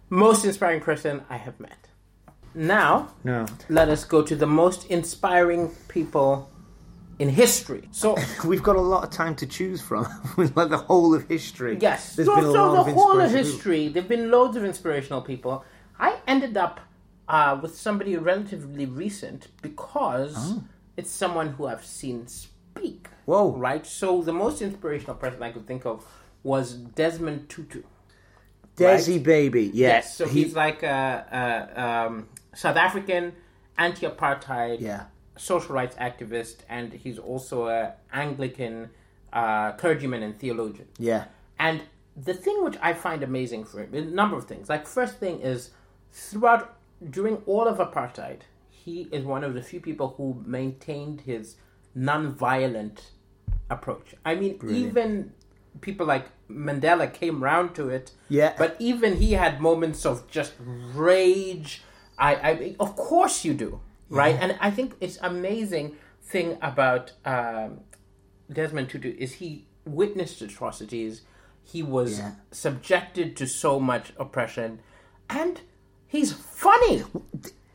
most 0.09 0.45
inspiring 0.45 0.81
person 0.81 1.23
I 1.29 1.37
have 1.37 1.59
met. 1.59 1.87
Now, 2.55 3.09
No, 3.23 3.45
let 3.69 3.89
us 3.89 4.03
go 4.03 4.21
to 4.21 4.35
the 4.35 4.45
most 4.45 4.85
inspiring 4.87 5.69
people 5.87 6.49
in 7.19 7.29
history. 7.29 7.87
So, 7.91 8.15
we've 8.45 8.63
got 8.63 8.75
a 8.75 8.81
lot 8.81 9.03
of 9.03 9.09
time 9.11 9.35
to 9.37 9.45
choose 9.47 9.81
from. 9.81 10.05
like 10.55 10.69
the 10.69 10.77
whole 10.77 11.13
of 11.15 11.27
history. 11.27 11.77
yes, 11.81 12.15
there's 12.15 12.27
so, 12.27 12.35
been 12.35 12.45
a 12.45 12.51
so 12.51 12.71
lot 12.73 12.85
the 12.85 12.91
of 12.91 12.95
whole 12.97 13.19
of 13.19 13.31
history, 13.31 13.87
there've 13.87 14.07
been 14.07 14.29
loads 14.31 14.55
of 14.57 14.63
inspirational 14.65 15.21
people. 15.21 15.63
I 15.99 16.17
ended 16.27 16.57
up 16.57 16.79
uh, 17.27 17.57
with 17.61 17.75
somebody 17.77 18.17
relatively 18.17 18.85
recent 18.85 19.47
because 19.61 20.33
Oh. 20.37 20.63
it's 20.97 21.09
someone 21.11 21.49
who 21.53 21.67
I've 21.67 21.85
seen 21.85 22.27
speak. 22.27 23.07
Whoa. 23.25 23.51
Right? 23.55 23.85
So, 23.85 24.21
the 24.21 24.33
most 24.33 24.61
inspirational 24.61 25.15
person 25.15 25.41
I 25.43 25.51
could 25.51 25.65
think 25.65 25.85
of 25.85 26.05
was 26.43 26.73
Desmond 26.73 27.47
Tutu. 27.49 27.83
Desi 28.75 29.21
baby, 29.23 29.69
yeah. 29.73 29.87
Yes, 29.89 30.15
so 30.17 30.27
he- 30.27 30.43
he's 30.43 30.55
like 30.55 30.81
a, 30.83 31.67
a 31.77 31.81
um, 32.07 32.27
South 32.53 32.77
African 32.77 33.33
anti-apartheid 33.77 34.79
Yeah. 34.81 35.05
social 35.37 35.73
rights 35.75 35.95
activist, 35.97 36.57
and 36.69 36.93
he's 36.93 37.17
also 37.19 37.67
a 37.67 37.93
Anglican 38.11 38.89
uh, 39.31 39.71
clergyman 39.73 40.21
and 40.23 40.37
theologian. 40.39 40.87
yeah. 40.99 41.25
And 41.59 41.81
the 42.15 42.33
thing 42.33 42.63
which 42.63 42.77
I 42.81 42.93
find 42.93 43.23
amazing 43.23 43.65
for 43.65 43.79
him, 43.81 43.93
a 43.95 44.01
number 44.01 44.37
of 44.37 44.45
things. 44.45 44.69
Like 44.69 44.85
first 44.85 45.17
thing 45.17 45.39
is 45.41 45.71
throughout 46.11 46.75
during 47.09 47.37
all 47.47 47.67
of 47.67 47.77
apartheid, 47.79 48.41
he 48.69 49.07
is 49.11 49.23
one 49.25 49.43
of 49.43 49.53
the 49.55 49.61
few 49.63 49.79
people 49.79 50.09
who 50.17 50.43
maintained 50.45 51.21
his 51.21 51.55
non-violent 51.95 53.11
approach. 53.69 54.13
I 54.25 54.35
mean, 54.35 54.59
even 54.69 55.31
people 55.81 56.05
like 56.05 56.25
Mandela 56.49 57.11
came 57.11 57.43
round 57.43 57.73
to 57.75 57.89
it. 57.89 58.11
Yeah. 58.29 58.53
But 58.57 58.75
even 58.79 59.17
he 59.17 59.33
had 59.33 59.59
moments 59.61 60.05
of 60.05 60.29
just 60.29 60.53
rage. 60.59 61.81
I, 62.17 62.35
I 62.35 62.75
of 62.79 62.95
course 62.95 63.43
you 63.45 63.53
do, 63.53 63.79
right? 64.09 64.37
And 64.39 64.57
I 64.59 64.71
think 64.71 64.93
it's 65.01 65.17
amazing 65.21 65.95
thing 66.21 66.57
about 66.61 67.11
um, 67.25 67.81
Desmond 68.51 68.89
Tutu 68.89 69.13
is 69.17 69.33
he 69.33 69.65
witnessed 69.85 70.41
atrocities. 70.41 71.21
He 71.63 71.81
was 71.83 72.19
Yeah. 72.19 72.31
subjected 72.51 73.35
to 73.37 73.47
so 73.47 73.79
much 73.79 74.13
oppression, 74.17 74.79
and 75.29 75.61
he's 76.07 76.31
funny. 76.33 77.03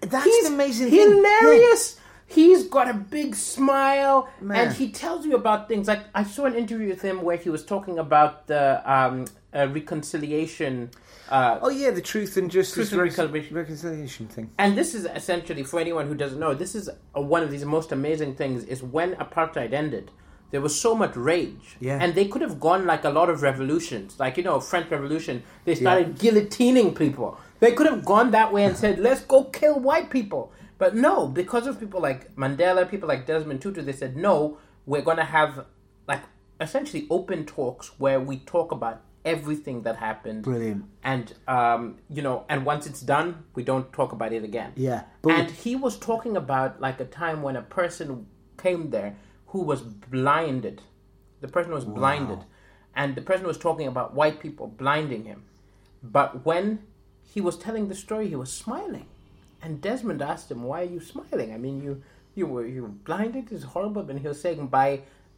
That's 0.01 0.25
he's 0.25 0.47
the 0.49 0.55
amazing 0.55 0.91
thing. 0.91 1.01
hilarious. 1.17 1.99
He's 2.27 2.67
got 2.67 2.91
a 2.91 2.95
big 2.95 3.35
smile, 3.35 4.29
Man. 4.41 4.69
and 4.69 4.77
he 4.77 4.91
tells 4.93 5.25
you 5.25 5.35
about 5.35 5.67
things. 5.67 5.89
Like 5.89 6.01
I 6.15 6.25
saw 6.25 6.45
an 6.45 6.55
interview 6.55 6.89
with 6.91 7.01
him 7.01 7.23
where 7.23 7.39
he 7.39 7.49
was 7.49 7.65
talking 7.65 7.99
about 7.99 8.47
the 8.47 8.83
um, 8.85 9.25
uh, 9.55 9.67
reconciliation. 9.71 10.91
Uh, 11.31 11.59
Oh 11.63 11.69
yeah, 11.71 11.91
the 11.91 12.01
truth 12.01 12.37
and 12.37 12.51
justice 12.51 12.75
Truth 12.75 12.93
and 12.93 13.03
Reconciliation. 13.03 13.57
reconciliation 13.57 14.27
thing. 14.29 14.51
and 14.59 14.77
this 14.77 14.95
is 14.95 15.05
essentially 15.07 15.63
for 15.63 15.79
anyone 15.81 16.07
who 16.09 16.15
doesn't 16.15 16.39
know. 16.39 16.55
This 16.55 16.75
is 16.75 16.89
uh 17.17 17.21
one 17.21 17.43
of 17.43 17.51
these 17.51 17.65
most 17.65 17.93
amazing 17.93 18.35
things. 18.35 18.65
Is 18.65 18.83
when 18.83 19.15
apartheid 19.17 19.73
ended, 19.73 20.11
there 20.51 20.61
was 20.63 20.79
so 20.81 20.95
much 20.95 21.15
rage, 21.17 21.77
Yeah. 21.81 21.99
and 22.01 22.15
they 22.15 22.27
could 22.27 22.41
have 22.43 22.59
gone 22.59 22.87
like 22.87 23.05
a 23.05 23.11
lot 23.11 23.29
of 23.29 23.43
revolutions, 23.43 24.19
like 24.19 24.37
you 24.39 24.43
know, 24.43 24.59
French 24.61 24.91
Revolution. 24.91 25.43
They 25.67 25.75
started 25.75 26.17
guillotining 26.17 26.97
people. 26.97 27.39
They 27.61 27.73
could 27.73 27.87
have 27.87 28.05
gone 28.05 28.31
that 28.31 28.53
way 28.53 28.65
and 28.65 28.77
said, 28.77 28.99
"Let's 28.99 29.21
go 29.23 29.45
kill 29.45 29.79
white 29.81 30.09
people." 30.11 30.53
But 30.79 30.95
no, 30.95 31.27
because 31.27 31.67
of 31.67 31.79
people 31.81 32.01
like 32.01 32.35
Mandela, 32.37 32.89
people 32.89 33.09
like 33.09 33.27
Desmond 33.27 33.61
Tutu, 33.61 33.83
they 33.83 33.93
said, 33.93 34.17
"No, 34.17 34.59
we're 34.87 35.03
going 35.03 35.17
to 35.19 35.25
have 35.25 35.67
like 36.07 36.23
essentially 36.61 37.07
open 37.11 37.45
talks 37.45 37.89
where 37.99 38.19
we 38.21 38.39
talk 38.39 38.73
about 38.73 39.03
everything 39.35 39.77
that 39.87 39.97
happened." 40.09 40.41
Brilliant. 40.51 40.83
And 41.13 41.25
um, 41.57 41.81
you 42.17 42.23
know, 42.27 42.37
and 42.51 42.59
once 42.73 42.85
it's 42.91 43.03
done, 43.17 43.29
we 43.57 43.63
don't 43.71 43.89
talk 43.99 44.11
about 44.19 44.33
it 44.39 44.45
again. 44.51 44.71
Yeah, 44.89 45.03
but- 45.23 45.33
and 45.39 45.51
he 45.65 45.73
was 45.87 45.95
talking 46.11 46.35
about 46.45 46.71
like 46.87 46.99
a 47.07 47.09
time 47.23 47.39
when 47.47 47.57
a 47.57 47.67
person 47.81 48.09
came 48.65 48.83
there 48.97 49.11
who 49.53 49.61
was 49.63 49.81
blinded. 49.83 50.77
The 51.41 51.49
person 51.57 51.73
was 51.79 51.85
blinded, 51.85 52.41
and 53.01 53.09
the 53.19 53.23
person 53.31 53.47
was 53.53 53.59
talking 53.67 53.87
about 53.95 54.15
white 54.21 54.39
people 54.45 54.67
blinding 54.85 55.25
him. 55.33 55.41
But 56.03 56.31
when 56.49 56.67
he 57.35 57.41
was 57.49 57.57
telling 57.67 57.85
the 57.89 57.95
story, 57.95 58.27
he 58.29 58.37
was 58.45 58.53
smiling, 58.65 59.07
and 59.63 59.81
Desmond 59.87 60.21
asked 60.33 60.51
him, 60.53 60.61
"Why 60.71 60.79
are 60.83 60.93
you 60.97 61.01
smiling? 61.13 61.51
I 61.57 61.59
mean, 61.65 61.77
you 61.87 61.93
you 62.39 62.47
were 62.53 62.67
you 62.75 62.83
were 62.87 62.97
blinded. 63.09 63.45
It's 63.53 63.65
horrible." 63.75 64.05
And 64.11 64.19
he 64.25 64.29
was 64.33 64.41
saying, 64.41 64.67
"By 64.79 64.89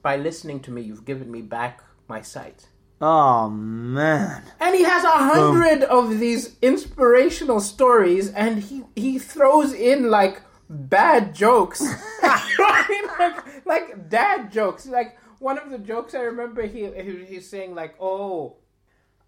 by 0.08 0.14
listening 0.28 0.60
to 0.66 0.70
me, 0.74 0.80
you've 0.88 1.04
given 1.12 1.28
me 1.36 1.42
back 1.58 1.74
my 2.08 2.20
sight." 2.34 2.60
Oh 3.00 3.48
man. 3.48 4.42
And 4.60 4.74
he 4.74 4.82
has 4.82 5.04
a 5.04 5.10
hundred 5.10 5.84
of 5.84 6.18
these 6.18 6.56
inspirational 6.60 7.60
stories, 7.60 8.30
and 8.30 8.62
he 8.62 8.82
he 8.94 9.18
throws 9.18 9.72
in 9.72 10.10
like 10.10 10.42
bad 10.68 11.34
jokes, 11.34 11.80
like 12.22 13.66
like 13.66 14.08
dad 14.10 14.52
jokes. 14.52 14.86
Like 14.86 15.16
one 15.38 15.58
of 15.58 15.70
the 15.70 15.78
jokes 15.78 16.14
I 16.14 16.20
remember, 16.20 16.66
he, 16.66 16.90
he 16.92 17.24
he's 17.24 17.48
saying 17.48 17.74
like, 17.74 17.94
"Oh, 17.98 18.56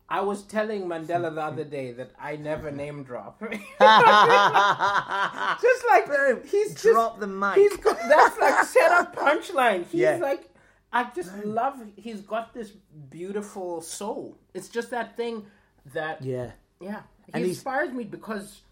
I 0.07 0.21
was 0.21 0.43
telling 0.43 0.83
Mandela 0.83 1.35
the 1.35 1.41
other 1.41 1.65
day 1.65 1.93
that 1.93 2.11
I 2.21 2.37
never 2.37 2.71
name 2.71 3.05
drop." 3.05 3.41
just 3.51 3.53
like 5.89 6.45
he's 6.45 6.75
Drop 6.75 7.13
just, 7.15 7.21
the 7.21 7.27
mic. 7.27 7.55
He's 7.55 7.75
got, 7.79 7.97
that's 8.07 8.39
like 8.39 8.65
set 8.67 8.93
up 8.93 9.17
punchline. 9.17 9.87
He's 9.87 10.03
Yeah. 10.03 10.17
like, 10.17 10.51
I 10.93 11.11
just 11.15 11.33
love. 11.45 11.83
He's 11.97 12.21
got 12.21 12.53
this 12.55 12.71
beautiful 13.11 13.81
soul. 13.81 14.39
It's 14.55 14.69
just 14.69 14.91
that 14.91 15.17
thing 15.17 15.47
that 15.95 16.23
Yeah. 16.23 16.53
yeah. 16.81 17.03
He 17.27 17.33
And 17.33 17.45
he's- 17.45 17.57
inspires 17.57 17.93
me 17.93 18.05
because 18.05 18.63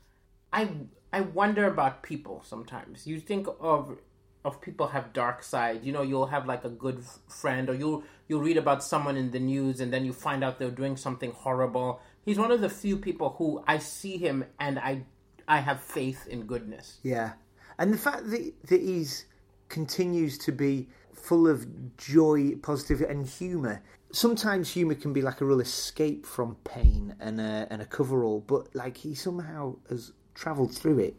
I 0.52 0.68
I 1.12 1.22
wonder 1.22 1.66
about 1.66 2.02
people 2.02 2.42
sometimes. 2.44 3.06
You 3.06 3.20
think 3.20 3.46
of 3.60 3.98
of 4.44 4.60
people 4.62 4.86
have 4.88 5.12
dark 5.12 5.42
side. 5.42 5.84
You 5.84 5.92
know, 5.92 6.02
you'll 6.02 6.26
have 6.26 6.46
like 6.46 6.64
a 6.64 6.70
good 6.70 7.04
friend, 7.28 7.68
or 7.70 7.74
you'll 7.74 8.04
you'll 8.28 8.40
read 8.42 8.56
about 8.56 8.82
someone 8.82 9.16
in 9.16 9.30
the 9.30 9.40
news, 9.40 9.80
and 9.80 9.92
then 9.92 10.04
you 10.04 10.12
find 10.12 10.42
out 10.44 10.58
they're 10.58 10.70
doing 10.70 10.96
something 10.96 11.32
horrible. 11.32 12.00
He's 12.24 12.38
one 12.38 12.50
of 12.52 12.60
the 12.60 12.68
few 12.68 12.96
people 12.96 13.30
who 13.38 13.62
I 13.66 13.78
see 13.78 14.16
him 14.18 14.44
and 14.58 14.78
I 14.78 15.04
I 15.48 15.58
have 15.60 15.80
faith 15.80 16.26
in 16.28 16.46
goodness. 16.46 16.98
Yeah, 17.02 17.32
and 17.78 17.92
the 17.92 17.98
fact 17.98 18.30
that 18.30 18.52
that 18.68 18.80
he's 18.80 19.26
continues 19.68 20.38
to 20.38 20.52
be 20.52 20.88
full 21.14 21.48
of 21.48 21.96
joy, 21.96 22.54
positivity, 22.56 23.10
and 23.10 23.26
humour. 23.26 23.82
Sometimes 24.12 24.70
humour 24.70 24.94
can 24.94 25.12
be 25.12 25.22
like 25.22 25.40
a 25.40 25.44
real 25.44 25.60
escape 25.60 26.26
from 26.26 26.56
pain 26.64 27.14
and 27.20 27.40
a, 27.40 27.66
and 27.70 27.80
a 27.80 27.86
coverall, 27.86 28.40
but 28.46 28.74
like 28.74 28.96
he 28.96 29.14
somehow 29.14 29.76
has 29.88 30.12
travelled 30.34 30.74
through 30.74 30.98
it, 30.98 31.14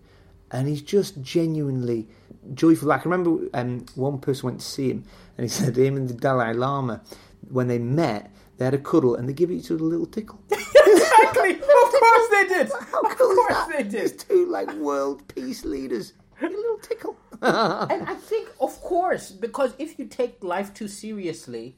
and 0.51 0.67
he's 0.67 0.81
just 0.81 1.21
genuinely 1.21 2.07
joyful. 2.53 2.89
Like 2.89 3.01
I 3.01 3.09
remember, 3.09 3.47
um, 3.53 3.85
one 3.95 4.19
person 4.19 4.47
went 4.47 4.59
to 4.59 4.65
see 4.65 4.89
him, 4.91 5.05
and 5.37 5.45
he 5.45 5.49
said 5.59 5.77
him 5.77 5.95
and 5.95 6.09
the 6.09 6.13
Dalai 6.13 6.53
Lama, 6.53 7.01
when 7.49 7.67
they 7.67 7.79
met, 7.79 8.31
they 8.57 8.65
had 8.65 8.73
a 8.73 8.77
cuddle 8.77 9.15
and 9.15 9.27
they 9.27 9.33
give 9.33 9.49
each 9.51 9.71
other 9.71 9.81
a 9.81 9.87
little 9.87 10.05
tickle. 10.05 10.39
exactly. 10.51 11.59
Of 11.83 11.91
course 11.99 12.29
they 12.31 12.47
did. 12.47 12.71
How 12.91 13.01
of 13.01 13.17
cool 13.17 13.31
is 13.31 13.37
course 13.37 13.53
that? 13.53 13.69
they 13.77 13.83
These 13.83 14.11
did. 14.11 14.19
two 14.19 14.45
like 14.47 14.71
world 14.73 15.25
peace 15.33 15.63
leaders, 15.63 16.13
a 16.41 16.45
little 16.45 16.77
tickle. 16.79 17.15
And 17.91 18.07
I 18.07 18.15
think, 18.15 18.49
of 18.59 18.79
course, 18.81 19.31
because 19.31 19.73
if 19.79 19.97
you 19.97 20.05
take 20.05 20.43
life 20.43 20.73
too 20.73 20.87
seriously, 20.87 21.75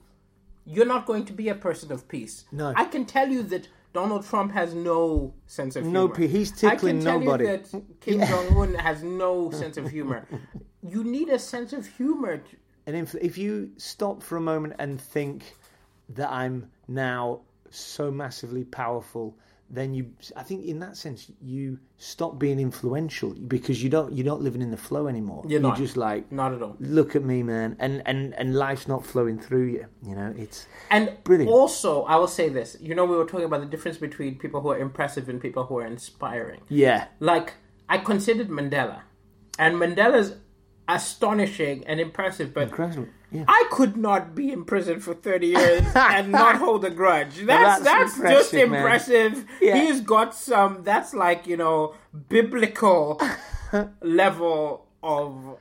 you're 0.66 0.86
not 0.86 1.06
going 1.06 1.26
to 1.26 1.34
be 1.34 1.50
a 1.50 1.56
person 1.56 1.92
of 1.92 2.08
peace. 2.08 2.46
No. 2.52 2.74
I 2.76 2.86
can 2.86 3.06
tell 3.06 3.30
you 3.30 3.44
that 3.44 3.68
Donald 3.94 4.26
Trump 4.26 4.52
has 4.52 4.74
no 4.74 5.34
sense 5.46 5.76
of 5.76 5.84
humor. 5.84 6.08
No, 6.08 6.14
he's 6.14 6.52
tickling 6.52 7.04
nobody. 7.04 7.48
I 7.48 7.58
can 7.58 7.64
tell 7.64 7.80
nobody. 7.80 7.80
You 7.80 7.82
that 7.82 8.02
Kim 8.02 8.20
Jong 8.28 8.58
Un 8.58 8.74
has 8.76 9.04
no 9.04 9.52
sense 9.52 9.78
of 9.78 9.90
humor. 9.90 10.28
You 10.82 11.04
need 11.04 11.30
a 11.30 11.40
sense 11.40 11.74
of 11.74 11.86
humor. 11.86 12.38
To, 12.38 12.56
And 12.88 12.96
if, 12.96 13.16
if 13.16 13.38
you 13.38 13.72
stop 13.78 14.24
for 14.24 14.38
a 14.38 14.42
moment 14.42 14.76
and 14.80 15.00
think 15.00 15.56
that 16.10 16.30
I'm 16.32 16.72
now 16.88 17.42
so 17.70 18.12
massively 18.12 18.64
powerful, 18.64 19.38
then 19.74 19.94
you, 19.94 20.12
I 20.36 20.44
think 20.44 20.66
in 20.66 20.80
that 20.80 20.96
sense, 20.98 21.32
you 21.42 21.80
stop 21.98 22.38
being 22.38 22.60
influential 22.60 23.32
because 23.32 23.82
you 23.84 23.90
don't, 23.90 24.14
you're 24.14 24.26
not 24.26 24.40
living 24.40 24.62
in 24.62 24.70
the 24.70 24.78
flow 24.78 25.08
anymore. 25.08 25.44
You're 25.48 25.60
not. 25.60 25.78
just 25.78 25.98
like, 25.98 26.32
not 26.32 26.54
at 26.54 26.62
all. 26.62 26.76
look 26.80 27.16
at 27.16 27.24
me, 27.24 27.42
man, 27.42 27.76
and 27.80 28.04
and 28.06 28.34
and 28.36 28.56
life's 28.56 28.88
not 28.88 29.06
flowing 29.06 29.40
through 29.40 29.66
you. 29.76 29.86
You 30.06 30.16
know, 30.16 30.34
it's 30.38 30.68
And 30.92 31.18
Brilliant. 31.24 31.50
also, 31.52 32.04
I 32.04 32.16
will 32.18 32.28
say 32.28 32.50
this. 32.50 32.78
You 32.80 32.94
know, 32.94 33.06
we 33.06 33.16
were 33.18 33.26
talking 33.26 33.46
about 33.46 33.62
the 33.62 33.72
difference 33.76 33.98
between 33.98 34.38
people 34.38 34.62
who 34.62 34.70
are 34.70 34.78
impressive 34.78 35.28
and 35.28 35.42
people 35.42 35.64
who 35.66 35.78
are 35.80 35.88
inspiring. 35.88 36.62
yeah, 36.70 37.08
like 37.20 37.56
I 37.90 37.98
considered 37.98 38.50
Mandela, 38.50 39.02
and 39.58 39.76
Mandela's 39.76 40.36
astonishing 40.88 41.84
and 41.88 42.00
impressive, 42.00 42.54
but 42.54 42.64
incredible. 42.64 43.08
Yeah. 43.34 43.46
I 43.48 43.68
could 43.72 43.98
not 43.98 44.36
be 44.36 44.52
in 44.52 44.64
prison 44.64 45.00
for 45.00 45.16
thirty 45.16 45.48
years 45.48 45.82
and 45.96 46.32
not 46.32 46.56
hold 46.64 46.86
a 46.86 46.92
grudge. 46.92 47.38
That's 47.38 47.84
that's 47.84 48.16
that's, 48.16 48.16
just 48.16 48.54
impressive, 48.54 48.70
man. 48.70 48.80
impressive. 48.80 49.46
Yeah. 49.60 49.76
He's 49.82 50.02
got 50.02 50.36
some. 50.36 50.84
That's 50.84 51.16
like 51.16 51.48
you 51.48 51.58
know 51.58 51.96
biblical 52.30 53.20
level 54.02 54.86
of. 55.02 55.58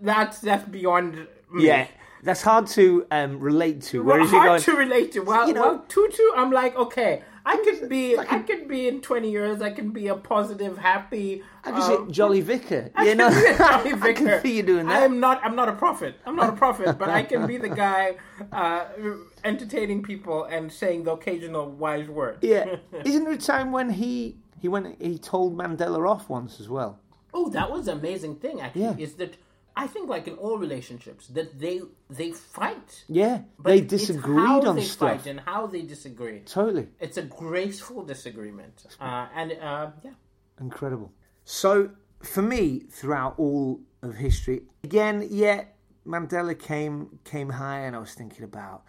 That's 0.00 0.40
that's 0.40 0.68
beyond. 0.68 1.26
Me. 1.50 1.66
yeah, 1.66 1.86
that's 2.22 2.42
hard 2.42 2.66
to 2.68 3.06
um, 3.10 3.40
relate 3.40 3.80
to. 3.82 4.02
Well, 4.02 4.16
Whereas 4.16 4.30
you're 4.32 4.40
hard 4.40 4.50
going, 4.50 4.62
to 4.62 4.76
relate 4.76 5.12
to. 5.12 5.20
Well, 5.20 5.48
you 5.48 5.54
know- 5.54 5.60
well, 5.60 5.84
Tutu, 5.88 6.22
I'm 6.34 6.50
like, 6.50 6.76
okay, 6.76 7.22
I 7.48 7.56
could 7.58 7.88
be, 7.88 8.18
I 8.18 8.40
could 8.40 8.66
be 8.66 8.88
in 8.88 9.00
20 9.00 9.30
years. 9.30 9.62
I 9.62 9.70
can 9.70 9.90
be 9.90 10.08
a 10.08 10.16
positive, 10.16 10.76
happy. 10.78 11.44
I 11.64 11.70
um, 11.70 11.80
say 11.82 12.12
Jolly 12.12 12.40
Vicar. 12.40 12.90
I 12.96 13.04
You 13.04 13.14
know, 13.14 13.30
can 13.30 13.40
be 13.42 13.48
a 13.48 13.56
Jolly 13.56 13.92
I 14.10 14.12
can 14.14 14.42
see 14.42 14.56
you 14.56 14.62
doing 14.64 14.86
that. 14.86 15.02
I 15.02 15.04
am 15.04 15.20
not. 15.20 15.40
I'm 15.44 15.54
not 15.54 15.68
a 15.68 15.72
prophet. 15.72 16.16
I'm 16.26 16.34
not 16.34 16.48
a 16.48 16.56
prophet, 16.56 16.98
but 16.98 17.08
I 17.08 17.22
can 17.22 17.46
be 17.46 17.56
the 17.56 17.68
guy 17.86 18.16
uh, 18.52 18.86
entertaining 19.44 20.02
people 20.02 20.44
and 20.44 20.72
saying 20.72 21.04
the 21.04 21.12
occasional 21.12 21.70
wise 21.70 22.08
word. 22.08 22.38
Yeah, 22.42 22.76
isn't 23.04 23.24
there 23.24 23.34
a 23.34 23.38
time 23.38 23.70
when 23.70 23.90
he 23.90 24.36
he 24.60 24.66
went 24.68 25.00
he 25.00 25.16
told 25.16 25.56
Mandela 25.56 26.08
off 26.08 26.28
once 26.28 26.58
as 26.60 26.68
well? 26.68 26.98
Oh, 27.32 27.48
that 27.50 27.70
was 27.70 27.86
an 27.86 27.98
amazing 27.98 28.36
thing. 28.36 28.60
Actually, 28.60 28.82
Yeah. 28.82 28.94
is 28.98 29.14
that 29.14 29.36
I 29.78 29.86
think, 29.86 30.08
like 30.08 30.26
in 30.26 30.34
all 30.34 30.56
relationships, 30.58 31.26
that 31.28 31.58
they 31.60 31.80
they 32.08 32.32
fight. 32.32 33.04
Yeah, 33.08 33.42
But 33.58 33.70
they 33.70 33.78
it's 33.80 33.88
disagreed 33.88 34.38
how 34.46 34.62
on 34.70 34.76
they 34.76 34.82
stuff. 34.82 35.10
fight 35.22 35.26
and 35.30 35.40
how 35.40 35.66
they 35.66 35.82
disagree. 35.82 36.40
Totally 36.40 36.88
It's 36.98 37.18
a 37.18 37.22
graceful 37.22 38.02
disagreement, 38.04 38.86
uh, 39.00 39.26
and 39.34 39.52
uh, 39.52 39.90
yeah. 40.02 40.12
incredible. 40.60 41.12
So 41.44 41.90
for 42.22 42.42
me, 42.42 42.84
throughout 42.90 43.34
all 43.38 43.80
of 44.02 44.14
history, 44.14 44.62
again, 44.82 45.26
yeah, 45.30 45.64
Mandela 46.06 46.58
came 46.58 47.18
came 47.24 47.50
high, 47.50 47.80
and 47.80 47.94
I 47.94 47.98
was 47.98 48.14
thinking 48.14 48.44
about 48.44 48.82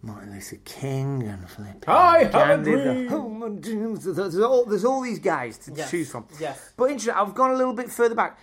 Martin 0.00 0.32
Luther 0.32 0.56
King 0.64 1.22
and 1.24 1.48
Philip. 1.50 1.84
I 1.88 2.24
Gandhi, 2.24 2.74
the. 2.74 2.94
Human 3.10 3.60
Dreams. 3.60 4.04
There's 4.04 4.38
all, 4.38 4.64
there's 4.64 4.84
all 4.84 5.02
these 5.02 5.18
guys 5.18 5.58
to 5.58 5.72
Yes, 5.74 5.90
choose 5.90 6.10
from. 6.10 6.26
yes. 6.40 6.72
But 6.76 6.84
interesting, 6.90 7.14
I've 7.14 7.34
gone 7.34 7.50
a 7.50 7.56
little 7.56 7.74
bit 7.74 7.90
further 7.90 8.14
back. 8.14 8.38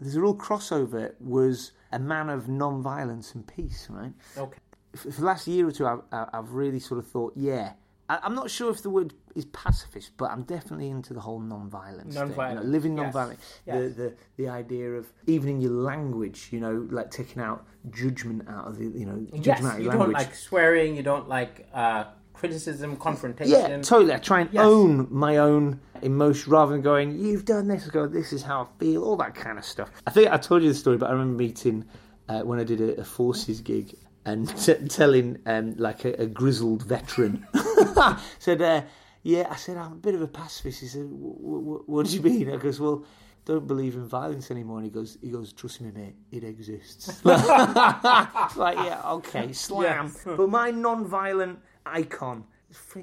There's 0.00 0.16
a 0.16 0.20
real 0.20 0.34
crossover. 0.34 1.12
Was 1.20 1.72
a 1.92 1.98
man 1.98 2.30
of 2.30 2.48
non-violence 2.48 3.34
and 3.34 3.46
peace, 3.46 3.86
right? 3.90 4.12
Okay. 4.36 4.58
For 4.96 5.10
for 5.12 5.20
the 5.20 5.26
last 5.26 5.46
year 5.46 5.68
or 5.68 5.72
two, 5.72 5.86
I've, 5.86 6.00
I've 6.10 6.50
really 6.52 6.80
sort 6.80 6.98
of 6.98 7.06
thought, 7.06 7.32
yeah. 7.36 7.72
I'm 8.08 8.34
not 8.34 8.50
sure 8.50 8.72
if 8.72 8.82
the 8.82 8.90
word 8.90 9.14
is 9.36 9.44
pacifist, 9.44 10.10
but 10.16 10.32
I'm 10.32 10.42
definitely 10.42 10.88
into 10.90 11.14
the 11.14 11.20
whole 11.20 11.38
non-violence. 11.38 12.02
thing, 12.02 12.08
you 12.14 12.18
know, 12.18 12.24
Non-violence, 12.26 12.66
living 12.66 12.96
yes, 12.96 13.02
non-violently. 13.04 13.44
yes. 13.66 13.76
The, 13.76 13.88
the 14.02 14.14
the 14.36 14.48
idea 14.48 14.90
of 14.94 15.12
even 15.28 15.48
in 15.48 15.60
your 15.60 15.70
language, 15.70 16.48
you 16.50 16.58
know, 16.58 16.88
like 16.90 17.12
taking 17.12 17.40
out 17.40 17.64
judgment 17.90 18.48
out 18.48 18.66
of 18.66 18.78
the, 18.78 18.86
you 18.86 19.06
know, 19.06 19.24
Yes, 19.32 19.44
judgment 19.44 19.66
out 19.66 19.72
of 19.74 19.78
you 19.78 19.84
your 19.84 19.92
don't 19.92 20.12
like 20.12 20.34
swearing. 20.34 20.96
You 20.96 21.04
don't 21.04 21.28
like 21.28 21.68
uh, 21.72 22.06
criticism, 22.40 22.96
confrontation. 22.96 23.52
Yeah, 23.52 23.82
totally. 23.82 24.14
I 24.14 24.18
try 24.18 24.40
and 24.40 24.50
Yes. 24.52 24.64
own 24.64 25.06
my 25.10 25.36
own 25.36 25.78
emotion 26.02 26.50
rather 26.52 26.72
than 26.72 26.80
going, 26.82 27.18
"You've 27.18 27.44
done 27.44 27.68
this." 27.68 27.86
I 27.86 27.90
go, 27.90 28.06
"This 28.06 28.32
is 28.32 28.42
how 28.42 28.62
I 28.62 28.66
feel." 28.80 29.04
All 29.04 29.16
that 29.18 29.34
kind 29.34 29.58
of 29.58 29.64
stuff. 29.64 29.90
I 30.06 30.10
think 30.10 30.30
I 30.32 30.38
told 30.38 30.62
you 30.62 30.68
the 30.70 30.74
story, 30.74 30.96
but 30.96 31.08
I 31.10 31.12
remember 31.12 31.36
meeting 31.36 31.84
uh, 32.28 32.40
when 32.42 32.58
I 32.58 32.64
did 32.64 32.80
a, 32.80 33.00
a 33.00 33.04
forces 33.04 33.60
gig 33.60 33.94
and 34.24 34.48
t- 34.64 34.88
telling 34.88 35.38
um, 35.46 35.74
like 35.76 36.04
a, 36.04 36.12
a 36.22 36.26
grizzled 36.26 36.82
veteran 36.84 37.46
said, 38.38 38.62
uh, 38.62 38.82
"Yeah," 39.22 39.46
I 39.50 39.56
said, 39.56 39.76
"I'm 39.76 39.92
a 39.92 39.96
bit 39.96 40.14
of 40.14 40.22
a 40.22 40.28
pacifist." 40.28 40.80
He 40.80 40.86
said, 40.86 41.08
"W- 41.10 41.34
w- 41.68 41.82
"What 41.86 42.06
do 42.06 42.16
you 42.16 42.22
mean?" 42.22 42.50
I 42.50 42.56
goes, 42.56 42.80
"Well." 42.80 43.04
Don't 43.46 43.66
believe 43.66 43.94
in 43.94 44.04
violence 44.04 44.50
anymore, 44.50 44.76
and 44.76 44.84
he 44.84 44.90
goes. 44.90 45.16
He 45.22 45.30
goes. 45.30 45.54
Trust 45.54 45.80
me, 45.80 45.90
mate. 45.90 46.14
It 46.30 46.44
exists. 46.44 47.24
like, 47.24 48.76
yeah, 48.76 49.00
okay, 49.12 49.52
slam. 49.52 50.06
Yes. 50.14 50.22
But 50.36 50.48
my 50.50 50.70
non-violent 50.70 51.58
icon 51.90 52.44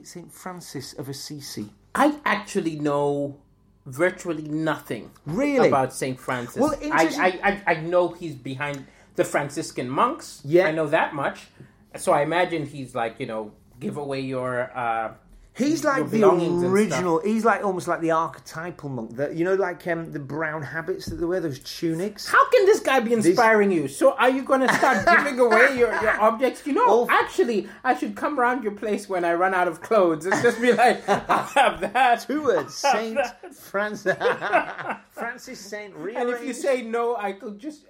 Saint 0.03 0.31
Francis 0.31 0.93
of 0.93 1.09
Assisi. 1.09 1.69
I 1.93 2.19
actually 2.25 2.77
know 2.79 3.37
virtually 3.85 4.43
nothing 4.43 5.11
Really? 5.25 5.67
about 5.67 5.93
Saint 5.93 6.19
Francis. 6.19 6.57
Well, 6.57 6.73
I, 6.79 6.83
interesting- 6.83 7.21
I, 7.21 7.61
I, 7.67 7.71
I 7.73 7.75
know 7.81 8.09
he's 8.09 8.35
behind 8.35 8.85
the 9.15 9.23
Franciscan 9.23 9.89
monks. 9.89 10.41
Yeah. 10.45 10.67
I 10.67 10.71
know 10.71 10.87
that 10.87 11.13
much. 11.15 11.47
So 11.95 12.11
I 12.11 12.21
imagine 12.21 12.65
he's 12.65 12.93
like 12.93 13.19
you 13.19 13.25
know 13.25 13.51
give 13.79 13.97
away 13.97 14.21
your. 14.21 14.71
Uh, 14.77 15.13
He's 15.57 15.83
like 15.83 16.09
the 16.11 16.23
original. 16.23 17.19
He's 17.21 17.43
like 17.43 17.63
almost 17.63 17.87
like 17.87 17.99
the 18.01 18.11
archetypal 18.11 18.89
monk. 18.89 19.15
That 19.15 19.35
you 19.35 19.43
know, 19.43 19.55
like 19.55 19.85
um, 19.87 20.11
the 20.11 20.19
brown 20.19 20.61
habits 20.61 21.07
that 21.07 21.15
they 21.15 21.25
wear, 21.25 21.39
those 21.39 21.59
tunics. 21.59 22.27
How 22.27 22.47
can 22.51 22.65
this 22.67 22.79
guy 22.79 22.99
be 22.99 23.13
inspiring 23.13 23.71
you? 23.71 23.87
So 23.87 24.13
are 24.13 24.29
you 24.29 24.43
going 24.43 24.61
to 24.61 24.71
start 24.75 25.05
giving 25.17 25.39
away 25.39 25.75
your, 25.77 25.91
your 26.01 26.21
objects? 26.21 26.65
You 26.67 26.73
know, 26.73 26.85
Oh. 26.87 27.07
actually, 27.09 27.67
I 27.83 27.95
should 27.97 28.15
come 28.15 28.39
around 28.39 28.63
your 28.63 28.73
place 28.73 29.09
when 29.09 29.25
I 29.25 29.33
run 29.33 29.53
out 29.55 29.67
of 29.67 29.81
clothes 29.81 30.25
and 30.27 30.41
just 30.43 30.61
be 30.61 30.73
like, 30.73 31.07
I 31.09 31.49
have 31.55 31.81
that. 31.81 32.21
Two 32.27 32.43
words, 32.43 32.75
Saint 32.75 33.19
Francis, 33.53 34.15
Francis 35.11 35.59
Saint. 35.59 35.95
And 35.95 36.29
if 36.29 36.43
you 36.45 36.53
say 36.53 36.81
no, 36.83 37.15
I 37.15 37.31
could 37.31 37.57
just 37.59 37.85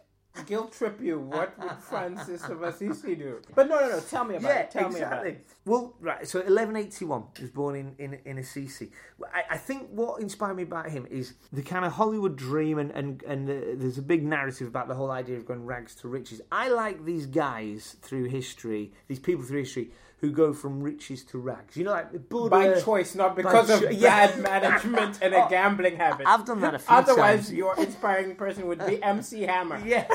guilt 0.45 0.73
trip 0.73 0.99
you. 1.01 1.19
What 1.19 1.57
would 1.59 1.71
Francis 1.79 2.43
of 2.45 2.61
Assisi 2.63 3.15
do? 3.15 3.41
But 3.55 3.67
no, 3.69 3.79
no, 3.79 3.89
no. 3.89 3.99
Tell 3.99 4.23
me 4.23 4.35
about 4.35 4.49
Yeah, 4.49 4.59
it. 4.59 4.71
Tell 4.71 4.89
me 4.89 4.99
about 4.99 5.25
exactly. 5.25 5.29
it. 5.31 5.47
Well, 5.65 5.95
right. 5.99 6.27
So 6.27 6.39
1181 6.39 7.23
he 7.37 7.41
was 7.43 7.51
born 7.51 7.75
in 7.75 7.95
in, 7.97 8.19
in 8.25 8.37
Assisi. 8.37 8.91
I, 9.33 9.43
I 9.51 9.57
think 9.57 9.89
what 9.89 10.21
inspired 10.21 10.55
me 10.55 10.63
about 10.63 10.89
him 10.89 11.05
is 11.09 11.33
the 11.51 11.61
kind 11.61 11.85
of 11.85 11.93
Hollywood 11.93 12.35
dream, 12.35 12.79
and 12.79 12.91
and 12.91 13.23
and 13.23 13.47
the, 13.47 13.75
there's 13.77 13.97
a 13.97 14.01
big 14.03 14.23
narrative 14.23 14.67
about 14.67 14.87
the 14.87 14.95
whole 14.95 15.11
idea 15.11 15.37
of 15.37 15.45
going 15.45 15.65
rags 15.65 15.95
to 15.95 16.07
riches. 16.07 16.41
I 16.51 16.69
like 16.69 17.05
these 17.05 17.25
guys 17.25 17.95
through 18.01 18.25
history, 18.25 18.91
these 19.07 19.19
people 19.19 19.43
through 19.43 19.59
history 19.59 19.91
who 20.19 20.31
go 20.31 20.51
from 20.51 20.81
riches 20.81 21.23
to 21.25 21.37
rags. 21.37 21.77
You 21.77 21.83
know, 21.83 21.91
like 21.91 22.11
the 22.11 22.19
Buddha. 22.19 22.49
By 22.49 22.81
choice, 22.81 23.13
not 23.15 23.35
because 23.35 23.69
of 23.69 23.81
cho- 23.81 23.99
bad 24.01 24.39
management 24.41 25.19
and 25.21 25.33
a 25.33 25.37
Oh, 25.45 25.49
gambling 25.49 25.95
habit. 25.97 26.25
I've 26.27 26.43
done 26.45 26.61
that 26.61 26.73
a 26.73 26.79
few 26.79 26.95
Otherwise, 26.95 27.45
times. 27.47 27.53
your 27.53 27.77
inspiring 27.79 28.35
person 28.35 28.65
would 28.67 28.83
be 28.85 29.01
MC 29.15 29.41
Hammer. 29.43 29.79
Yeah. 29.85 30.05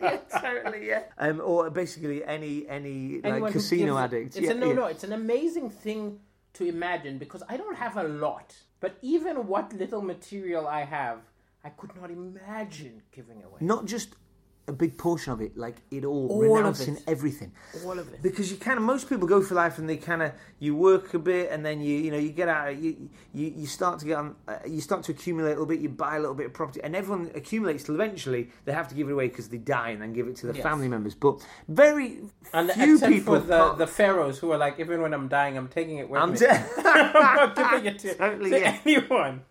yeah, 0.00 0.18
totally. 0.40 0.86
Yeah. 0.88 1.02
Um, 1.18 1.40
or 1.42 1.70
basically 1.70 2.24
any 2.24 2.68
any 2.68 3.16
like 3.16 3.24
Anyone 3.32 3.52
who 3.52 3.58
casino 3.58 3.94
gives- 3.94 4.04
addict. 4.04 4.36
It's 4.36 4.44
yeah, 4.46 4.50
a 4.52 4.54
no, 4.54 4.66
yeah. 4.68 4.74
no. 4.74 4.84
It's 4.86 5.04
an 5.04 5.12
amazing 5.12 5.70
thing 5.70 6.20
to 6.54 6.64
imagine 6.66 7.18
because 7.18 7.42
I 7.48 7.56
don't 7.56 7.76
have 7.76 7.96
a 7.96 8.02
lot, 8.04 8.54
but 8.80 8.96
even 9.02 9.46
what 9.46 9.72
little 9.72 10.02
material 10.02 10.66
I 10.66 10.84
have, 10.84 11.20
I 11.64 11.70
could 11.70 11.94
not 11.98 12.10
imagine 12.10 13.02
giving 13.12 13.42
away. 13.42 13.58
Not 13.60 13.86
just 13.86 14.14
a 14.68 14.72
big 14.72 14.96
portion 14.96 15.32
of 15.32 15.40
it, 15.40 15.56
like 15.56 15.76
it 15.90 16.04
all, 16.04 16.28
All 16.28 16.44
of 16.44 16.50
renouncing 16.58 16.96
it. 16.96 17.02
everything. 17.08 17.50
All 17.84 17.98
of 17.98 18.12
it. 18.12 18.22
Because 18.22 18.52
you 18.52 18.56
kind 18.56 18.78
of 18.78 18.84
most 18.84 19.08
people 19.08 19.26
go 19.26 19.42
for 19.42 19.54
life 19.54 19.78
and 19.78 19.88
they 19.88 19.96
kind 19.96 20.22
of 20.22 20.32
you 20.60 20.76
work 20.76 21.12
a 21.14 21.18
bit 21.18 21.50
and 21.50 21.66
then 21.66 21.80
you 21.80 21.96
you 21.98 22.10
know 22.12 22.18
you 22.18 22.28
get 22.30 22.48
out 22.48 22.76
you 22.76 23.08
you, 23.34 23.52
you 23.56 23.66
start 23.66 23.98
to 23.98 24.06
get 24.06 24.16
on 24.18 24.36
uh, 24.46 24.58
you 24.66 24.80
start 24.80 25.02
to 25.04 25.12
accumulate 25.12 25.48
a 25.50 25.54
little 25.54 25.66
bit 25.66 25.80
you 25.80 25.88
buy 25.88 26.16
a 26.16 26.20
little 26.20 26.34
bit 26.36 26.46
of 26.46 26.52
property 26.52 26.80
and 26.84 26.94
everyone 26.94 27.30
accumulates 27.34 27.82
till 27.84 27.94
eventually 27.96 28.48
they 28.64 28.72
have 28.72 28.86
to 28.86 28.94
give 28.94 29.08
it 29.08 29.12
away 29.12 29.26
because 29.28 29.48
they 29.48 29.56
die 29.58 29.88
and 29.90 30.00
then 30.02 30.12
give 30.12 30.28
it 30.28 30.36
to 30.36 30.46
their 30.46 30.54
Yes. 30.54 30.62
family 30.62 30.86
members. 30.88 31.14
But 31.16 31.44
very 31.66 32.18
And 32.52 32.70
few 32.70 32.94
except 32.94 33.12
people 33.12 33.40
for 33.40 33.46
the, 33.46 33.58
part- 33.58 33.78
the 33.78 33.86
pharaohs 33.88 34.38
who 34.38 34.52
are 34.52 34.58
like, 34.58 34.78
even 34.78 35.00
when 35.02 35.12
I'm 35.14 35.26
dying, 35.28 35.56
I'm 35.56 35.68
taking 35.68 35.98
it 35.98 36.08
with 36.08 36.20
I'm 36.20 36.32
me. 36.32 36.38
I'm 36.78 37.12
not 37.12 37.56
giving 37.56 37.86
it 37.86 37.98
to, 38.00 38.14
Totally, 38.18 38.50
to 38.50 38.60
yeah. 38.60 38.78
anyone. 38.84 39.42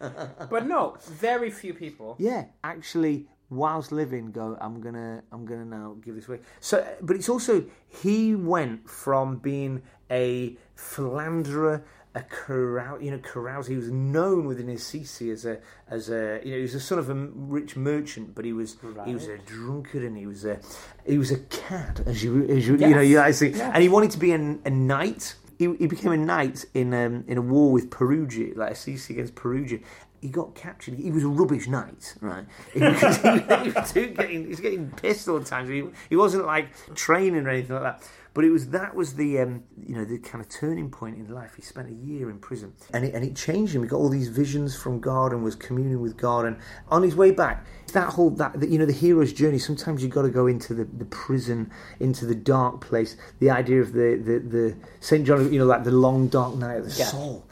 But 0.49 0.65
no, 0.67 0.95
very 1.09 1.49
few 1.51 1.73
people. 1.73 2.15
yeah, 2.19 2.45
actually, 2.63 3.27
whilst 3.49 3.91
living, 3.91 4.31
go. 4.31 4.57
I'm 4.61 4.81
gonna, 4.81 5.23
I'm 5.31 5.45
gonna 5.45 5.65
now 5.65 5.95
give 6.03 6.15
this 6.15 6.27
away. 6.27 6.39
So, 6.59 6.85
but 7.01 7.15
it's 7.15 7.29
also 7.29 7.65
he 7.87 8.35
went 8.35 8.89
from 8.89 9.37
being 9.37 9.81
a 10.11 10.57
philanderer, 10.75 11.83
a 12.15 12.21
carouse, 12.23 13.01
you 13.01 13.11
know, 13.11 13.19
carouse. 13.19 13.67
He 13.67 13.75
was 13.75 13.91
known 13.91 14.45
within 14.45 14.69
Assisi 14.69 15.29
as 15.31 15.45
a, 15.45 15.59
as 15.89 16.09
a, 16.09 16.41
you 16.43 16.51
know, 16.51 16.57
he 16.57 16.63
was 16.63 16.75
a 16.75 16.79
son 16.79 16.97
of 16.99 17.09
a 17.09 17.13
rich 17.13 17.75
merchant, 17.75 18.33
but 18.33 18.45
he 18.45 18.53
was, 18.53 18.77
he 19.05 19.13
was 19.13 19.27
a 19.27 19.37
drunkard 19.37 20.03
and 20.03 20.17
he 20.17 20.25
was 20.25 20.45
a, 20.45 20.59
he 21.05 21.17
was 21.17 21.31
a 21.31 21.37
cad, 21.37 22.01
as 22.05 22.23
you, 22.23 22.43
as 22.45 22.67
you, 22.67 22.77
you 22.77 22.95
know, 22.95 23.01
you 23.01 23.17
guys 23.17 23.37
see, 23.37 23.53
and 23.53 23.83
he 23.83 23.89
wanted 23.89 24.11
to 24.11 24.17
be 24.17 24.31
a, 24.31 24.35
a 24.65 24.69
knight. 24.69 25.35
He, 25.59 25.65
he 25.75 25.87
became 25.87 26.13
a 26.13 26.17
knight 26.17 26.65
in 26.73 26.93
um, 26.93 27.25
in 27.27 27.37
a 27.37 27.41
war 27.41 27.69
with 27.73 27.91
Perugia, 27.91 28.53
like 28.55 28.71
Assisi 28.71 29.13
against 29.13 29.35
Perugia. 29.35 29.79
He 30.21 30.29
got 30.29 30.53
captured. 30.55 30.95
He 30.95 31.11
was 31.11 31.23
a 31.23 31.27
rubbish 31.29 31.67
knight, 31.67 32.15
right? 32.21 32.45
He, 32.73 32.79
he 32.79 32.85
was 32.85 33.91
too 33.93 34.07
getting, 34.07 34.43
he 34.43 34.47
was 34.49 34.59
getting 34.59 34.91
pissed 34.91 35.27
all 35.29 35.39
the 35.39 35.45
time. 35.45 35.69
He, 35.69 35.83
he 36.09 36.15
wasn't 36.15 36.45
like 36.45 36.67
training 36.95 37.45
or 37.45 37.49
anything 37.49 37.75
like 37.75 37.83
that. 37.83 38.09
But 38.35 38.45
it 38.45 38.51
was 38.51 38.69
that 38.69 38.95
was 38.95 39.15
the 39.15 39.39
um, 39.39 39.63
you 39.85 39.95
know 39.95 40.05
the 40.05 40.19
kind 40.19 40.41
of 40.41 40.47
turning 40.49 40.91
point 40.91 41.17
in 41.17 41.33
life. 41.33 41.55
He 41.55 41.63
spent 41.63 41.89
a 41.89 41.93
year 41.93 42.29
in 42.29 42.37
prison, 42.37 42.73
and 42.93 43.03
it, 43.03 43.15
and 43.15 43.25
it 43.25 43.35
changed 43.35 43.75
him. 43.75 43.81
He 43.81 43.89
got 43.89 43.97
all 43.97 44.07
these 44.07 44.27
visions 44.29 44.75
from 44.75 44.99
God 44.99 45.33
and 45.33 45.43
was 45.43 45.55
communing 45.55 45.99
with 45.99 46.15
God. 46.15 46.45
And 46.45 46.57
on 46.89 47.01
his 47.01 47.15
way 47.15 47.31
back, 47.31 47.65
that 47.93 48.11
whole 48.13 48.29
that, 48.31 48.59
that 48.59 48.69
you 48.69 48.77
know 48.77 48.85
the 48.85 48.93
hero's 48.93 49.33
journey. 49.33 49.57
Sometimes 49.57 50.03
you've 50.03 50.11
got 50.13 50.21
to 50.21 50.29
go 50.29 50.45
into 50.45 50.75
the, 50.75 50.85
the 50.85 51.05
prison, 51.05 51.71
into 51.99 52.27
the 52.27 52.35
dark 52.35 52.81
place. 52.81 53.17
The 53.39 53.49
idea 53.49 53.81
of 53.81 53.93
the 53.93 54.21
the, 54.23 54.39
the 54.39 54.75
Saint 54.99 55.25
John, 55.25 55.51
you 55.51 55.57
know, 55.57 55.65
like 55.65 55.83
the 55.83 55.91
long 55.91 56.27
dark 56.27 56.55
night 56.55 56.77
of 56.77 56.85
the 56.85 56.99
Yeah. 56.99 57.05
soul. 57.07 57.45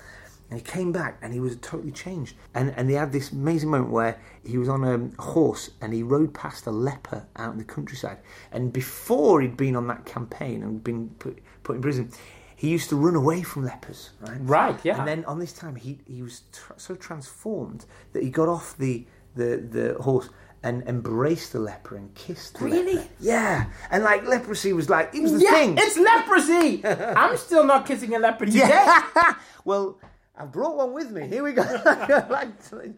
And 0.49 0.59
he 0.59 0.65
came 0.65 0.91
back 0.93 1.17
and 1.21 1.33
he 1.33 1.39
was 1.41 1.57
totally 1.57 1.91
changed. 1.91 2.35
And 2.53 2.73
and 2.77 2.89
they 2.89 2.93
had 2.93 3.11
this 3.11 3.31
amazing 3.31 3.69
moment 3.69 3.91
where 3.91 4.19
he 4.45 4.57
was 4.57 4.69
on 4.69 4.83
a 4.83 5.21
horse 5.21 5.71
and 5.81 5.93
he 5.93 6.03
rode 6.03 6.33
past 6.33 6.67
a 6.67 6.71
leper 6.71 7.25
out 7.35 7.51
in 7.51 7.57
the 7.57 7.65
countryside. 7.65 8.17
And 8.51 8.71
before 8.71 9.41
he'd 9.41 9.57
been 9.57 9.75
on 9.75 9.87
that 9.87 10.05
campaign 10.05 10.63
and 10.63 10.81
been 10.83 11.09
put, 11.19 11.39
put 11.63 11.75
in 11.75 11.81
prison, 11.81 12.11
he 12.55 12.69
used 12.69 12.89
to 12.89 12.95
run 12.95 13.15
away 13.15 13.41
from 13.43 13.65
lepers, 13.65 14.11
right? 14.21 14.37
Right, 14.41 14.79
yeah. 14.83 14.97
And 14.99 15.07
then 15.07 15.25
on 15.25 15.37
this 15.39 15.51
time, 15.53 15.75
he 15.75 15.99
he 16.07 16.21
was 16.23 16.43
tr- 16.53 16.73
so 16.77 16.95
transformed 16.95 17.85
that 18.13 18.23
he 18.23 18.29
got 18.29 18.47
off 18.47 18.77
the 18.77 19.05
the, 19.35 19.57
the 19.57 20.01
horse 20.01 20.29
and 20.63 20.81
embraced 20.87 21.51
the 21.53 21.59
leper 21.59 21.95
and 21.97 22.11
kissed 22.15 22.57
the 22.57 22.65
Really? 22.65 22.95
leper. 22.95 23.07
Yeah. 23.19 23.65
And 23.91 24.03
like 24.03 24.25
leprosy 24.25 24.73
was 24.73 24.89
like 24.89 25.13
it 25.13 25.21
was 25.21 25.33
the 25.33 25.41
Yeah, 25.41 25.51
thing. 25.51 25.75
it's 25.77 25.97
leprosy. 25.97 26.81
I'm 27.15 27.37
still 27.37 27.65
not 27.65 27.85
kissing 27.85 28.15
a 28.15 28.19
leper 28.19 28.45
today. 28.45 28.59
Yeah. 28.59 29.03
well, 29.65 29.99
I 30.39 30.45
brought 30.45 30.75
one 30.77 30.93
with 30.93 31.11
me. 31.11 31.27
Here 31.27 31.43
we 31.43 31.53
go. 31.53 31.61
like, 32.29 32.49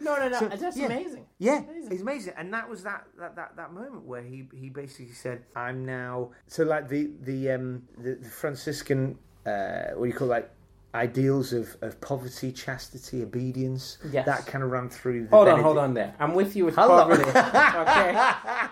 No, 0.01 0.17
no, 0.17 0.27
no. 0.29 0.39
So, 0.39 0.47
that's 0.49 0.75
yeah. 0.77 0.85
amazing. 0.87 1.25
Yeah, 1.37 1.59
Amazing. 1.59 1.91
it's 1.91 2.01
amazing, 2.01 2.33
and 2.37 2.53
that 2.53 2.69
was 2.69 2.83
that, 2.83 3.05
that 3.17 3.35
that 3.37 3.55
that 3.55 3.73
moment 3.73 4.05
where 4.05 4.21
he 4.21 4.47
he 4.53 4.69
basically 4.69 5.13
said, 5.13 5.45
"I'm 5.55 5.85
now." 5.85 6.31
So 6.47 6.63
like 6.63 6.89
the 6.89 7.11
the 7.21 7.51
um 7.51 7.83
the, 7.97 8.15
the 8.15 8.29
Franciscan 8.29 9.17
uh, 9.45 9.91
what 9.95 10.05
do 10.05 10.11
you 10.11 10.15
call 10.17 10.27
it, 10.27 10.31
like 10.31 10.51
ideals 10.95 11.53
of, 11.53 11.77
of 11.81 12.01
poverty, 12.01 12.51
chastity, 12.51 13.21
obedience. 13.23 13.99
Yes. 14.11 14.25
that 14.25 14.45
kind 14.45 14.63
of 14.63 14.71
ran 14.71 14.89
through. 14.89 15.25
The 15.25 15.29
Hold 15.29 15.47
on, 15.47 15.61
hold 15.61 15.77
on 15.77 15.93
there. 15.93 16.15
I'm 16.19 16.33
with 16.33 16.55
you 16.55 16.65
with 16.65 16.75
Hold 16.75 16.89
poverty. 16.89 17.23
okay? 17.29 18.13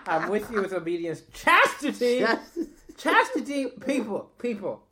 I'm 0.06 0.28
with 0.28 0.50
you 0.50 0.60
with 0.62 0.72
obedience. 0.72 1.22
Chastity! 1.32 2.24
Chastity, 2.96 3.66
people, 3.86 4.30
people. 4.38 4.82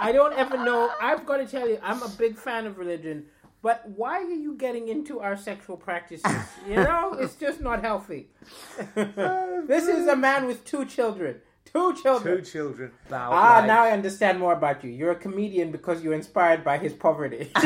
I 0.00 0.12
don't 0.12 0.32
ever 0.34 0.56
know. 0.56 0.90
I've 1.00 1.24
got 1.24 1.38
to 1.38 1.46
tell 1.46 1.68
you, 1.68 1.78
I'm 1.82 2.02
a 2.02 2.08
big 2.08 2.36
fan 2.36 2.66
of 2.66 2.78
religion, 2.78 3.26
but 3.62 3.88
why 3.88 4.18
are 4.18 4.30
you 4.30 4.54
getting 4.54 4.88
into 4.88 5.20
our 5.20 5.36
sexual 5.36 5.76
practices? 5.76 6.32
You 6.68 6.76
know, 6.76 7.14
it's 7.18 7.36
just 7.36 7.60
not 7.60 7.82
healthy. 7.82 8.28
this 8.94 9.86
is 9.86 10.06
a 10.08 10.16
man 10.16 10.46
with 10.46 10.64
two 10.64 10.84
children. 10.84 11.40
Two 11.74 11.92
children. 12.00 12.36
two 12.36 12.42
children. 12.44 12.92
About, 13.08 13.32
Ah, 13.32 13.58
like- 13.58 13.66
now 13.66 13.82
I 13.82 13.90
understand 13.90 14.38
more 14.38 14.52
about 14.52 14.84
you. 14.84 14.90
You're 14.90 15.10
a 15.10 15.16
comedian 15.16 15.72
because 15.72 16.02
you're 16.04 16.14
inspired 16.14 16.62
by 16.62 16.78
his 16.78 16.92
poverty. 16.92 17.50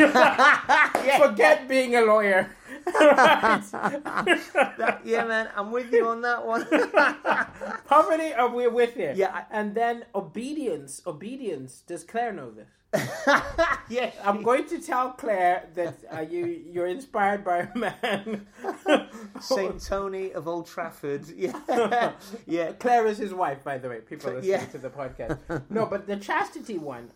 Forget 1.19 1.67
being 1.67 1.95
a 1.95 2.01
lawyer. 2.01 2.49
yeah, 5.05 5.25
man, 5.27 5.49
I'm 5.55 5.71
with 5.71 5.91
you 5.91 6.07
on 6.07 6.21
that 6.21 6.43
one. 6.45 6.65
poverty, 7.85 8.31
or 8.37 8.49
we're 8.49 8.69
with 8.71 8.97
you. 8.97 9.11
Yeah, 9.15 9.31
I- 9.33 9.45
and 9.51 9.75
then 9.75 10.05
obedience. 10.15 11.01
Obedience. 11.05 11.81
Does 11.85 12.03
Claire 12.03 12.33
know 12.33 12.49
this? 12.49 12.67
yeah, 13.89 14.11
I'm 14.23 14.41
going 14.41 14.65
to 14.69 14.81
tell 14.81 15.11
Claire 15.11 15.69
that 15.75 15.97
uh, 16.11 16.21
you 16.21 16.45
you're 16.45 16.87
inspired 16.87 17.43
by 17.43 17.59
a 17.59 17.77
man. 17.77 18.47
Saint 19.41 19.83
Tony 19.85 20.31
of 20.33 20.47
Old 20.47 20.67
Trafford. 20.67 21.25
Yeah, 21.37 22.13
yeah. 22.47 22.71
Claire 22.73 23.05
is 23.05 23.17
his 23.19 23.33
wife, 23.33 23.63
by 23.63 23.77
the 23.77 23.89
way. 23.89 23.99
People 24.01 24.33
listening 24.33 24.51
Yeah. 24.51 24.65
to 24.65 24.77
the 24.79 24.89
podcast. 24.89 25.39
No, 25.69 25.85
but 25.85 26.07
the 26.07 26.17
chastity 26.17 26.77
one, 26.79 27.11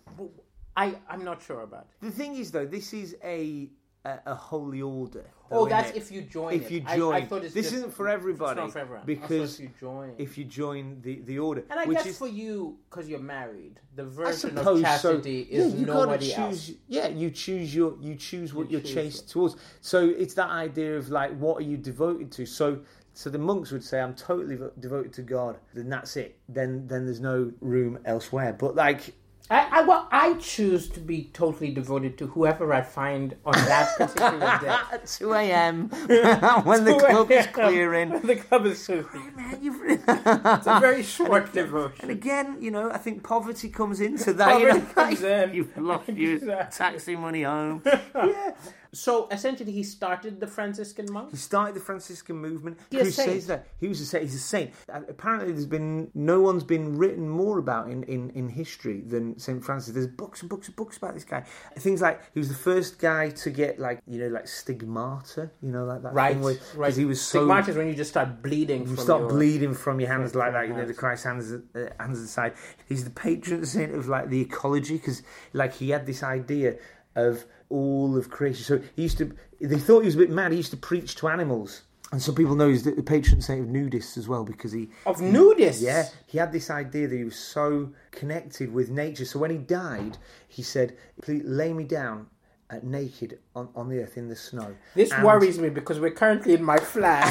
I 0.75 0.95
I'm 1.09 1.23
not 1.23 1.41
sure 1.41 1.61
about. 1.61 1.87
The 2.01 2.11
thing 2.11 2.35
is, 2.35 2.51
though, 2.51 2.65
this 2.65 2.93
is 2.93 3.15
a 3.23 3.69
a, 4.05 4.19
a 4.25 4.35
holy 4.35 4.81
order. 4.81 5.25
Oh, 5.51 5.67
that's 5.67 5.91
innit? 5.91 5.95
if 5.97 6.11
you 6.11 6.21
join. 6.23 6.53
if 6.53 6.65
it. 6.65 6.71
you 6.71 6.83
I- 6.85 6.97
join. 6.97 7.13
I, 7.15 7.25
thought 7.25 7.43
it's 7.43 7.53
this 7.53 7.65
just- 7.65 7.75
isn't 7.77 7.93
for 7.93 8.07
everybody. 8.09 8.59
It's 8.61 8.67
not 8.67 8.71
for 8.73 8.79
everyone. 8.79 9.05
because 9.05 9.55
if 9.55 9.61
you 9.61 9.69
join. 9.79 10.13
if 10.17 10.37
you 10.37 10.45
join 10.45 11.01
the 11.01 11.21
the 11.21 11.39
order, 11.39 11.63
and 11.69 11.79
I 11.79 11.85
which 11.85 11.97
guess 11.97 12.07
is 12.07 12.17
for 12.17 12.27
you, 12.27 12.77
because 12.89 13.07
you're 13.07 13.19
married, 13.19 13.79
the 13.95 14.03
I 14.03 14.05
version 14.07 14.57
of 14.57 14.81
chastity 14.81 15.47
so. 15.49 15.55
is 15.57 15.73
yeah, 15.73 15.79
you 15.79 15.85
gotta 15.85 15.99
nobody 16.05 16.25
choose. 16.27 16.37
else. 16.37 16.71
Yeah, 16.87 17.07
you 17.07 17.29
choose 17.29 17.73
your 17.75 17.95
you 18.01 18.15
choose 18.15 18.53
what 18.53 18.71
You 18.71 18.79
are 18.79 18.81
chased 18.81 19.29
towards. 19.29 19.55
So 19.81 19.99
it's 20.09 20.33
that 20.33 20.49
idea 20.49 20.97
of 20.97 21.09
like, 21.09 21.37
what 21.37 21.57
are 21.59 21.65
you 21.65 21.77
devoted 21.77 22.31
to? 22.33 22.45
So. 22.45 22.79
So 23.15 23.29
the 23.29 23.37
monks 23.37 23.69
would 23.69 23.83
say, 23.83 24.01
"I'm 24.01 24.15
totally 24.15 24.57
devoted 24.79 25.13
to 25.13 25.21
God." 25.21 25.59
Then 25.75 25.87
that's 25.87 26.17
it. 26.17 26.35
Then 26.49 26.87
then 26.87 27.05
there's 27.05 27.19
no 27.21 27.51
room 27.61 27.99
elsewhere. 28.05 28.53
But 28.53 28.73
like, 28.73 29.13
I, 29.49 29.67
I 29.79 29.83
well, 29.83 30.07
I 30.11 30.35
choose 30.35 30.87
to 30.89 30.99
be 31.01 31.29
totally 31.33 31.69
devoted 31.71 32.17
to 32.19 32.27
whoever 32.27 32.73
I 32.73 32.81
find 32.81 33.35
on 33.45 33.53
that 33.53 33.97
particular 33.97 34.39
day. 34.61 34.67
at 34.93 35.05
two 35.05 35.33
a.m. 35.33 35.89
when 36.63 36.85
the 36.85 36.95
club 36.97 37.29
is 37.29 37.45
clearing, 37.47 38.21
the 38.21 38.37
club 38.37 38.65
is 38.65 38.83
clearing. 38.85 39.35
man, 39.35 39.59
you've. 39.61 39.81
It's 39.85 40.67
a 40.67 40.79
very 40.79 41.03
short 41.03 41.43
And 41.45 41.53
devotion. 41.53 41.99
And 42.03 42.11
again, 42.11 42.57
you 42.61 42.71
know, 42.71 42.89
I 42.89 42.97
think 42.97 43.23
poverty 43.23 43.69
comes 43.69 43.99
into 43.99 44.33
that. 44.33 44.59
you 44.61 44.67
Poverty 44.67 44.85
know, 44.87 44.93
comes 44.93 45.23
in. 45.23 45.53
You've 45.53 45.77
lost 45.77 46.07
your 46.09 46.39
taxi 46.71 47.15
money 47.17 47.43
home. 47.43 47.81
yeah. 47.85 48.51
So 48.93 49.27
essentially, 49.29 49.71
he 49.71 49.83
started 49.83 50.39
the 50.39 50.47
Franciscan 50.47 51.11
monk. 51.11 51.31
He 51.31 51.37
started 51.37 51.75
the 51.75 51.79
Franciscan 51.81 52.35
movement. 52.37 52.79
He 52.89 52.97
Who 52.99 53.11
says 53.11 53.47
that? 53.47 53.67
He 53.79 53.87
was 53.87 53.99
a 54.01 54.05
saint. 54.05 54.23
He's 54.23 54.35
a 54.35 54.39
saint. 54.39 54.71
Apparently, 54.87 55.51
there's 55.51 55.65
been 55.65 56.09
no 56.13 56.41
one's 56.41 56.63
been 56.63 56.97
written 56.97 57.27
more 57.29 57.57
about 57.59 57.89
in, 57.89 58.03
in, 58.03 58.29
in 58.31 58.49
history 58.49 59.01
than 59.01 59.37
Saint 59.37 59.63
Francis. 59.63 59.93
There's 59.93 60.07
books 60.07 60.41
and 60.41 60.49
books 60.49 60.67
and 60.67 60.75
books 60.75 60.97
about 60.97 61.13
this 61.13 61.23
guy. 61.23 61.43
Things 61.77 62.01
like 62.01 62.21
he 62.33 62.39
was 62.39 62.49
the 62.49 62.55
first 62.55 62.99
guy 62.99 63.29
to 63.29 63.49
get 63.49 63.79
like 63.79 64.01
you 64.07 64.19
know 64.19 64.27
like 64.29 64.47
stigmata. 64.47 65.51
You 65.61 65.71
know 65.71 65.85
like 65.85 66.01
that 66.03 66.13
Right, 66.13 66.37
where, 66.37 66.57
right. 66.75 66.95
he 66.95 67.05
was 67.05 67.21
so 67.21 67.39
Stigmata 67.39 67.71
is 67.71 67.77
when 67.77 67.87
you 67.87 67.95
just 67.95 68.11
start 68.11 68.41
bleeding. 68.41 68.81
You 68.81 68.95
from 68.95 68.97
start 68.97 69.21
your- 69.21 69.29
bleeding 69.29 69.73
from 69.73 69.99
your 69.99 70.09
hands 70.09 70.33
like 70.35 70.53
that, 70.53 70.67
you 70.67 70.73
know, 70.73 70.85
the. 70.85 70.93
Christ 70.93 71.25
hands, 71.25 71.51
uh, 71.51 71.89
hands 71.99 72.19
inside. 72.19 72.53
He's 72.87 73.03
the 73.03 73.09
patron 73.09 73.65
saint 73.65 73.93
of 73.93 74.07
like 74.07 74.29
the 74.29 74.39
ecology 74.39 74.95
because, 74.97 75.21
like, 75.51 75.73
he 75.73 75.89
had 75.89 76.05
this 76.05 76.23
idea 76.23 76.75
of 77.15 77.45
all 77.73 78.15
of 78.15 78.29
creation. 78.29 78.63
So 78.63 78.81
he 78.95 79.01
used 79.01 79.17
to. 79.17 79.35
They 79.59 79.79
thought 79.79 80.01
he 80.01 80.05
was 80.05 80.15
a 80.15 80.19
bit 80.19 80.29
mad. 80.29 80.51
He 80.51 80.57
used 80.57 80.71
to 80.71 80.77
preach 80.77 81.15
to 81.15 81.27
animals, 81.27 81.81
and 82.11 82.21
some 82.21 82.35
people 82.35 82.55
know 82.55 82.69
he's 82.69 82.83
the, 82.83 82.91
patron 83.01 83.41
saint 83.41 83.61
of 83.61 83.67
nudists 83.67 84.17
as 84.17 84.27
well 84.27 84.43
because 84.43 84.71
he. 84.71 84.89
of 85.05 85.17
nudists. 85.17 85.81
Yeah, 85.81 86.05
he 86.27 86.37
had 86.37 86.51
this 86.51 86.69
idea 86.69 87.07
that 87.07 87.15
he 87.15 87.23
was 87.23 87.35
so 87.37 87.91
connected 88.11 88.71
with 88.71 88.89
nature. 88.91 89.25
So 89.25 89.39
when 89.39 89.49
he 89.51 89.57
died, 89.57 90.17
he 90.47 90.61
said, 90.61 90.95
"Please 91.21 91.41
lay 91.45 91.73
me 91.73 91.83
down." 91.83 92.27
Uh, 92.69 92.79
naked 92.81 93.37
on, 93.55 93.67
on 93.75 93.87
the 93.89 94.01
earth 94.01 94.17
in 94.17 94.29
the 94.29 94.35
snow. 94.35 94.73
This 94.95 95.11
And- 95.11 95.23
worries 95.23 95.59
me 95.59 95.69
because 95.69 95.99
we're 95.99 96.09
currently 96.11 96.53
in 96.53 96.63
my 96.63 96.77
flat. 96.77 97.29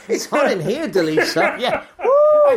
It's 0.08 0.26
hot 0.26 0.50
in 0.52 0.60
here, 0.60 0.88
Daliso. 0.88 1.58
Yeah. 1.58 1.84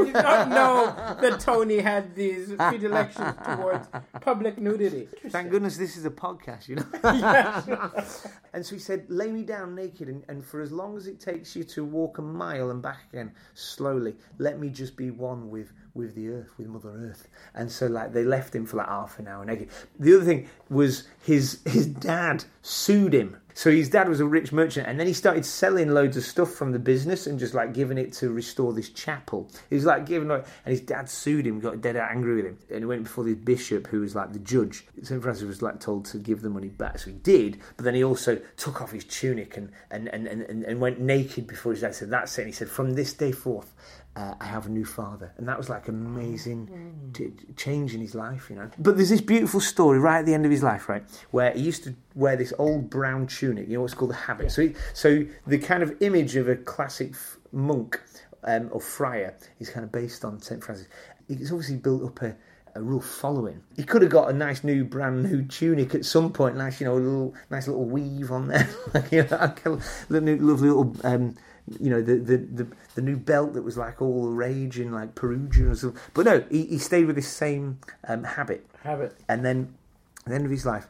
I 0.01 0.05
did 0.05 0.13
not 0.13 0.49
know 0.49 0.95
that 1.21 1.39
Tony 1.39 1.79
had 1.79 2.15
these 2.15 2.53
predilections 2.53 3.35
towards 3.45 3.87
public 4.21 4.57
nudity. 4.57 5.07
Thank 5.29 5.51
goodness 5.51 5.77
this 5.77 5.97
is 5.97 6.05
a 6.05 6.09
podcast, 6.09 6.67
you 6.67 6.75
know. 6.75 6.85
and 8.53 8.65
so 8.65 8.75
he 8.75 8.79
said, 8.79 9.05
lay 9.09 9.31
me 9.31 9.43
down 9.43 9.75
naked, 9.75 10.07
and, 10.07 10.23
and 10.27 10.43
for 10.43 10.61
as 10.61 10.71
long 10.71 10.97
as 10.97 11.07
it 11.07 11.19
takes 11.19 11.55
you 11.55 11.63
to 11.63 11.83
walk 11.83 12.17
a 12.17 12.21
mile 12.21 12.71
and 12.71 12.81
back 12.81 12.99
again, 13.11 13.31
slowly, 13.53 14.15
let 14.37 14.59
me 14.59 14.69
just 14.69 14.95
be 14.95 15.11
one 15.11 15.49
with, 15.49 15.71
with 15.93 16.15
the 16.15 16.29
earth, 16.29 16.51
with 16.57 16.67
Mother 16.67 16.91
Earth. 17.09 17.27
And 17.53 17.71
so, 17.71 17.87
like, 17.87 18.13
they 18.13 18.23
left 18.23 18.55
him 18.55 18.65
for 18.65 18.77
like 18.77 18.87
half 18.87 19.19
an 19.19 19.27
hour 19.27 19.45
naked. 19.45 19.69
The 19.99 20.15
other 20.15 20.25
thing 20.25 20.49
was 20.69 21.07
his 21.23 21.59
his 21.65 21.87
dad 21.87 22.45
sued 22.61 23.13
him. 23.13 23.37
So 23.57 23.71
his 23.71 23.89
dad 23.89 24.07
was 24.07 24.19
a 24.19 24.25
rich 24.27 24.51
merchant, 24.51 24.87
and 24.87 24.99
then 24.99 25.07
he 25.07 25.13
started 25.13 25.43
selling 25.43 25.89
loads 25.89 26.15
of 26.15 26.21
stuff 26.21 26.51
from 26.51 26.73
the 26.73 26.77
business 26.77 27.25
and 27.25 27.39
just 27.39 27.55
like 27.55 27.73
giving 27.73 27.97
it 27.97 28.13
to 28.13 28.29
restore 28.29 28.71
this 28.71 28.89
chapel. 28.89 29.49
He 29.71 29.73
was 29.73 29.83
like 29.83 30.05
giving, 30.05 30.27
like, 30.27 30.45
and 30.63 30.71
his 30.71 30.81
dad 30.81 31.09
sued 31.09 31.47
him, 31.47 31.59
got 31.59 31.81
dead 31.81 31.95
angry 31.95 32.35
with 32.35 32.45
him, 32.45 32.59
and 32.69 32.79
he 32.81 32.85
went 32.85 33.05
before 33.05 33.23
the 33.23 33.33
bishop, 33.33 33.87
who 33.87 34.01
was 34.01 34.13
like 34.13 34.31
the 34.31 34.37
judge. 34.37 34.85
St 35.01 35.23
Francis 35.23 35.47
was 35.47 35.63
like 35.63 35.79
told 35.79 36.05
to 36.05 36.19
give 36.19 36.43
the 36.43 36.51
money 36.51 36.67
back, 36.67 36.99
so 36.99 37.09
he 37.09 37.15
did. 37.15 37.59
But 37.77 37.85
then 37.85 37.95
he 37.95 38.03
also 38.03 38.39
took 38.57 38.79
off 38.79 38.91
his 38.91 39.05
tunic 39.05 39.57
and 39.57 39.71
and 39.89 40.07
and 40.09 40.27
and, 40.27 40.43
and, 40.43 40.63
and 40.63 40.79
went 40.79 40.99
naked 40.99 41.47
before 41.47 41.71
his 41.71 41.81
dad. 41.81 41.95
Said 41.95 42.11
that's 42.11 42.37
it. 42.37 42.41
And 42.43 42.49
he 42.49 42.53
said, 42.53 42.69
from 42.69 42.93
this 42.93 43.13
day 43.13 43.31
forth. 43.31 43.73
Uh, 44.17 44.33
I 44.41 44.45
have 44.45 44.65
a 44.65 44.69
new 44.69 44.83
father, 44.83 45.31
and 45.37 45.47
that 45.47 45.59
was 45.59 45.69
like 45.69 45.87
amazing 45.89 47.11
t- 47.13 47.33
change 47.55 47.93
in 47.93 48.01
his 48.01 48.15
life, 48.15 48.49
you 48.49 48.55
know. 48.55 48.67
But 48.79 48.97
there's 48.97 49.09
this 49.09 49.21
beautiful 49.21 49.59
story 49.59 49.99
right 49.99 50.17
at 50.17 50.25
the 50.25 50.33
end 50.33 50.43
of 50.43 50.49
his 50.49 50.63
life, 50.63 50.89
right, 50.89 51.03
where 51.29 51.51
he 51.51 51.59
used 51.59 51.83
to 51.83 51.93
wear 52.15 52.35
this 52.35 52.51
old 52.57 52.89
brown 52.89 53.27
tunic. 53.27 53.67
You 53.67 53.75
know 53.75 53.81
what's 53.81 53.93
called 53.93 54.09
the 54.09 54.15
habit. 54.15 54.51
So, 54.51 54.63
he, 54.63 54.73
so 54.95 55.23
the 55.45 55.59
kind 55.59 55.83
of 55.83 55.95
image 56.01 56.35
of 56.35 56.49
a 56.49 56.55
classic 56.55 57.11
f- 57.11 57.37
monk 57.51 58.01
um, 58.43 58.69
or 58.71 58.81
friar 58.81 59.37
is 59.59 59.69
kind 59.69 59.83
of 59.83 59.91
based 59.91 60.25
on 60.25 60.41
Saint 60.41 60.63
Francis. 60.63 60.87
He's 61.27 61.51
obviously 61.51 61.77
built 61.77 62.03
up 62.03 62.19
a 62.23 62.35
a 62.77 62.81
real 62.81 63.01
following. 63.01 63.61
He 63.75 63.83
could 63.83 64.01
have 64.03 64.11
got 64.11 64.29
a 64.29 64.33
nice 64.33 64.63
new 64.63 64.83
brand 64.83 65.23
new 65.23 65.43
tunic 65.43 65.95
at 65.95 66.05
some 66.05 66.31
point, 66.31 66.55
nice 66.55 66.79
you 66.79 66.85
know, 66.85 66.93
a 66.93 66.99
little 66.99 67.35
nice 67.49 67.67
little 67.67 67.85
weave 67.85 68.31
on 68.31 68.47
there, 68.47 68.69
like 68.93 69.11
you 69.11 69.23
know, 69.23 69.37
like 69.37 69.65
a 69.65 69.69
lovely 70.09 70.69
little 70.69 70.95
um, 71.03 71.35
you 71.79 71.89
know, 71.89 72.01
the, 72.01 72.15
the 72.15 72.37
the 72.37 72.67
the 72.95 73.01
new 73.01 73.17
belt 73.17 73.53
that 73.53 73.61
was 73.61 73.77
like 73.77 74.01
all 74.01 74.25
the 74.25 74.31
rage 74.31 74.79
in 74.79 74.91
like 74.91 75.15
Perugia 75.15 75.67
and 75.67 75.77
stuff. 75.77 75.93
But 76.13 76.25
no, 76.25 76.45
he, 76.49 76.65
he 76.65 76.77
stayed 76.77 77.05
with 77.05 77.15
this 77.15 77.27
same 77.27 77.79
um, 78.07 78.23
habit, 78.23 78.65
Habit. 78.83 79.15
and 79.27 79.43
then 79.43 79.73
at 80.19 80.25
the 80.29 80.35
end 80.35 80.45
of 80.45 80.51
his 80.51 80.65
life, 80.65 80.87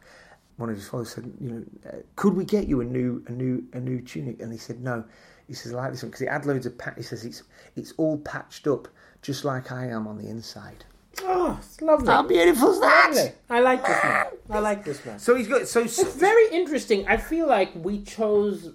one 0.58 0.70
of 0.70 0.76
his 0.76 0.88
followers 0.88 1.10
said, 1.10 1.32
you 1.40 1.50
know, 1.50 1.64
uh, 1.90 1.96
could 2.16 2.36
we 2.36 2.46
get 2.46 2.68
you 2.68 2.82
a 2.82 2.86
new 2.86 3.24
a 3.28 3.32
new 3.32 3.64
a 3.74 3.80
new 3.80 4.02
tunic? 4.02 4.40
And 4.42 4.52
he 4.52 4.58
said 4.58 4.82
no. 4.82 5.04
He 5.48 5.54
says 5.54 5.74
I 5.74 5.78
like 5.78 5.92
this 5.92 6.04
one 6.04 6.10
because 6.12 6.22
it 6.22 6.30
had 6.30 6.46
loads 6.46 6.66
of 6.66 6.78
pat. 6.78 6.94
He 6.98 7.04
says 7.04 7.26
it's 7.26 7.44
it's 7.76 7.94
all 7.98 8.18
patched 8.20 8.68
up 8.68 8.88
just 9.22 9.46
like 9.46 9.72
I 9.72 9.88
am 9.88 10.08
on 10.08 10.18
the 10.18 10.30
inside. 10.30 10.86
Oh, 11.24 11.58
it's 11.60 11.82
lovely. 11.82 12.08
How 12.08 12.22
beautiful 12.22 12.72
is 12.72 12.80
that? 12.80 13.12
Lovely. 13.16 13.32
I 13.50 13.60
like 13.62 13.86
this 13.86 14.04
man. 14.04 14.26
I 14.52 14.60
like 14.60 14.86
this 14.86 15.06
man. 15.06 15.20
So 15.20 15.36
he's 15.36 15.48
got 15.48 15.68
so, 15.68 15.88
so 15.88 16.04
It's 16.04 16.16
very 16.16 16.50
interesting. 16.52 17.08
I 17.08 17.18
feel 17.18 17.48
like 17.48 17.72
we 17.76 18.02
chose 18.02 18.74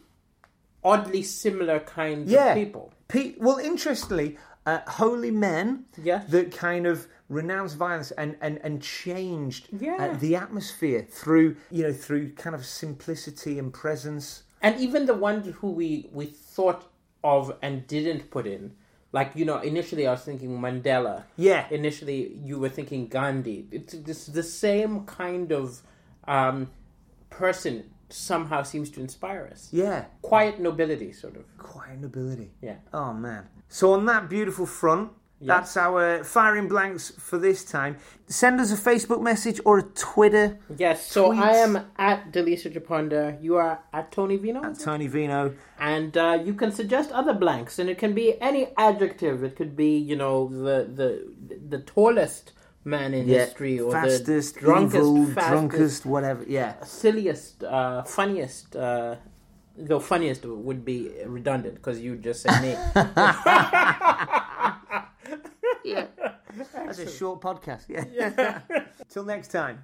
oddly 0.85 1.23
similar 1.23 1.81
kinds 1.81 2.31
yeah. 2.31 2.51
of 2.53 2.57
people. 2.57 2.93
Pe- 3.09 3.35
well, 3.39 3.59
interestingly, 3.59 4.37
uh, 4.67 4.81
holy 4.87 5.31
men 5.31 5.85
Yes. 6.03 6.29
that 6.31 6.53
kind 6.57 6.87
of 6.87 7.07
renounced 7.29 7.77
violence 7.77 8.11
and 8.13 8.37
and 8.41 8.59
and 8.63 8.83
changed 8.83 9.69
Yeah. 9.79 9.97
uh, 9.99 10.17
the 10.19 10.37
atmosphere 10.37 11.07
through 11.09 11.57
you 11.71 11.83
know 11.85 11.93
through 11.93 12.33
kind 12.35 12.55
of 12.55 12.65
simplicity 12.65 13.59
and 13.59 13.73
presence. 13.73 14.43
And 14.61 14.79
even 14.81 15.07
the 15.07 15.15
ones 15.15 15.49
who 15.57 15.73
we, 15.73 16.09
we 16.13 16.27
thought 16.27 16.87
of 17.25 17.57
and 17.63 17.85
didn't 17.89 18.31
put 18.31 18.47
in. 18.47 18.75
Like, 19.11 19.33
you 19.35 19.45
know, 19.45 19.59
initially 19.59 20.07
I 20.07 20.13
was 20.13 20.23
thinking 20.23 20.51
Mandela. 20.61 21.25
Yeah. 21.37 21.67
Initially 21.71 22.33
you 22.45 22.61
were 22.61 22.69
thinking 22.69 23.09
Gandhi. 23.09 23.67
It's, 23.73 23.93
it's 23.93 24.27
the 24.27 24.43
same 24.45 25.05
kind 25.05 25.51
of 25.53 25.83
um, 26.29 26.71
person 27.29 27.91
somehow 28.13 28.63
seems 28.63 28.91
to 28.91 29.01
inspire 29.01 29.49
us. 29.51 29.69
Yeah, 29.73 30.05
Quiet 30.23 30.61
nobility, 30.61 31.13
sort 31.13 31.37
of. 31.37 31.45
quiet 31.59 32.01
nobility. 32.01 32.51
Yeah. 32.61 32.77
Oh 32.93 33.13
man. 33.13 33.49
So 33.69 33.93
on 33.95 34.07
that 34.07 34.29
beautiful 34.29 34.67
front. 34.67 35.13
That's 35.45 35.77
our 35.77 36.23
firing 36.23 36.69
blanks 36.69 37.11
for 37.19 37.37
this 37.37 37.65
time. 37.65 37.97
Send 38.29 38.61
us 38.61 38.71
a 38.73 38.77
Facebook 38.77 39.21
message 39.21 39.59
or 39.65 39.79
a 39.79 39.83
Twitter. 39.83 40.61
Yes, 40.79 41.05
so. 41.11 41.33
I 41.33 41.57
am 41.57 41.85
at 41.99 42.31
Daliso 42.31 42.73
Chaponda. 42.73 43.43
You 43.43 43.57
are 43.57 43.81
at 43.93 44.13
Tony 44.13 44.37
Vino. 44.37 44.63
At 44.63 44.79
Tony 44.79 45.09
Vino. 45.09 45.53
and 45.81 46.17
uh, 46.17 46.39
you 46.45 46.55
can 46.55 46.71
suggest 46.71 47.11
other 47.11 47.35
blanks, 47.35 47.81
and 47.81 47.91
it 47.91 47.99
can 47.99 48.15
be 48.15 48.41
any 48.41 48.69
adjective. 48.79 49.43
It 49.43 49.57
could 49.57 49.75
be, 49.75 49.99
you 49.99 50.15
know, 50.15 50.47
the 50.47 50.77
the 51.01 51.09
the 51.75 51.81
tallest 51.81 52.53
man 52.85 53.15
in 53.15 53.29
yeah. 53.29 53.45
history 53.45 53.81
or 53.81 53.93
fastest, 53.93 54.55
the 54.55 54.61
drunkest, 54.61 54.97
evil, 54.97 55.27
fastest, 55.27 55.49
drunkest, 55.51 56.07
whatever. 56.07 56.45
Yeah, 56.47 56.83
silliest, 56.85 57.65
uh, 57.65 58.03
funniest. 58.05 58.77
Uh, 58.77 59.17
the 59.77 60.01
funniest 60.01 60.45
would 60.45 60.85
be 60.85 61.11
redundant 61.27 61.77
because 61.77 61.99
you 62.01 62.17
just 62.17 62.43
said 62.43 62.61
me. 62.61 62.71
yeah, 65.85 66.07
that's 66.85 66.99
a 66.99 67.11
short 67.11 67.41
podcast. 67.41 67.89
Yeah. 67.89 68.05
yeah. 68.13 68.61
Till 69.09 69.25
next 69.25 69.49
time. 69.49 69.81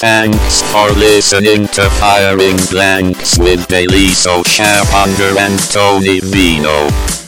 Thanks 0.00 0.62
for 0.72 0.88
listening 0.92 1.66
to 1.68 1.90
Firing 1.90 2.56
Blanks 2.70 3.38
with 3.38 3.68
Daliso 3.68 4.42
Chaponda 4.44 5.36
and 5.36 5.58
Tony 5.70 6.20
Vino. 6.20 7.19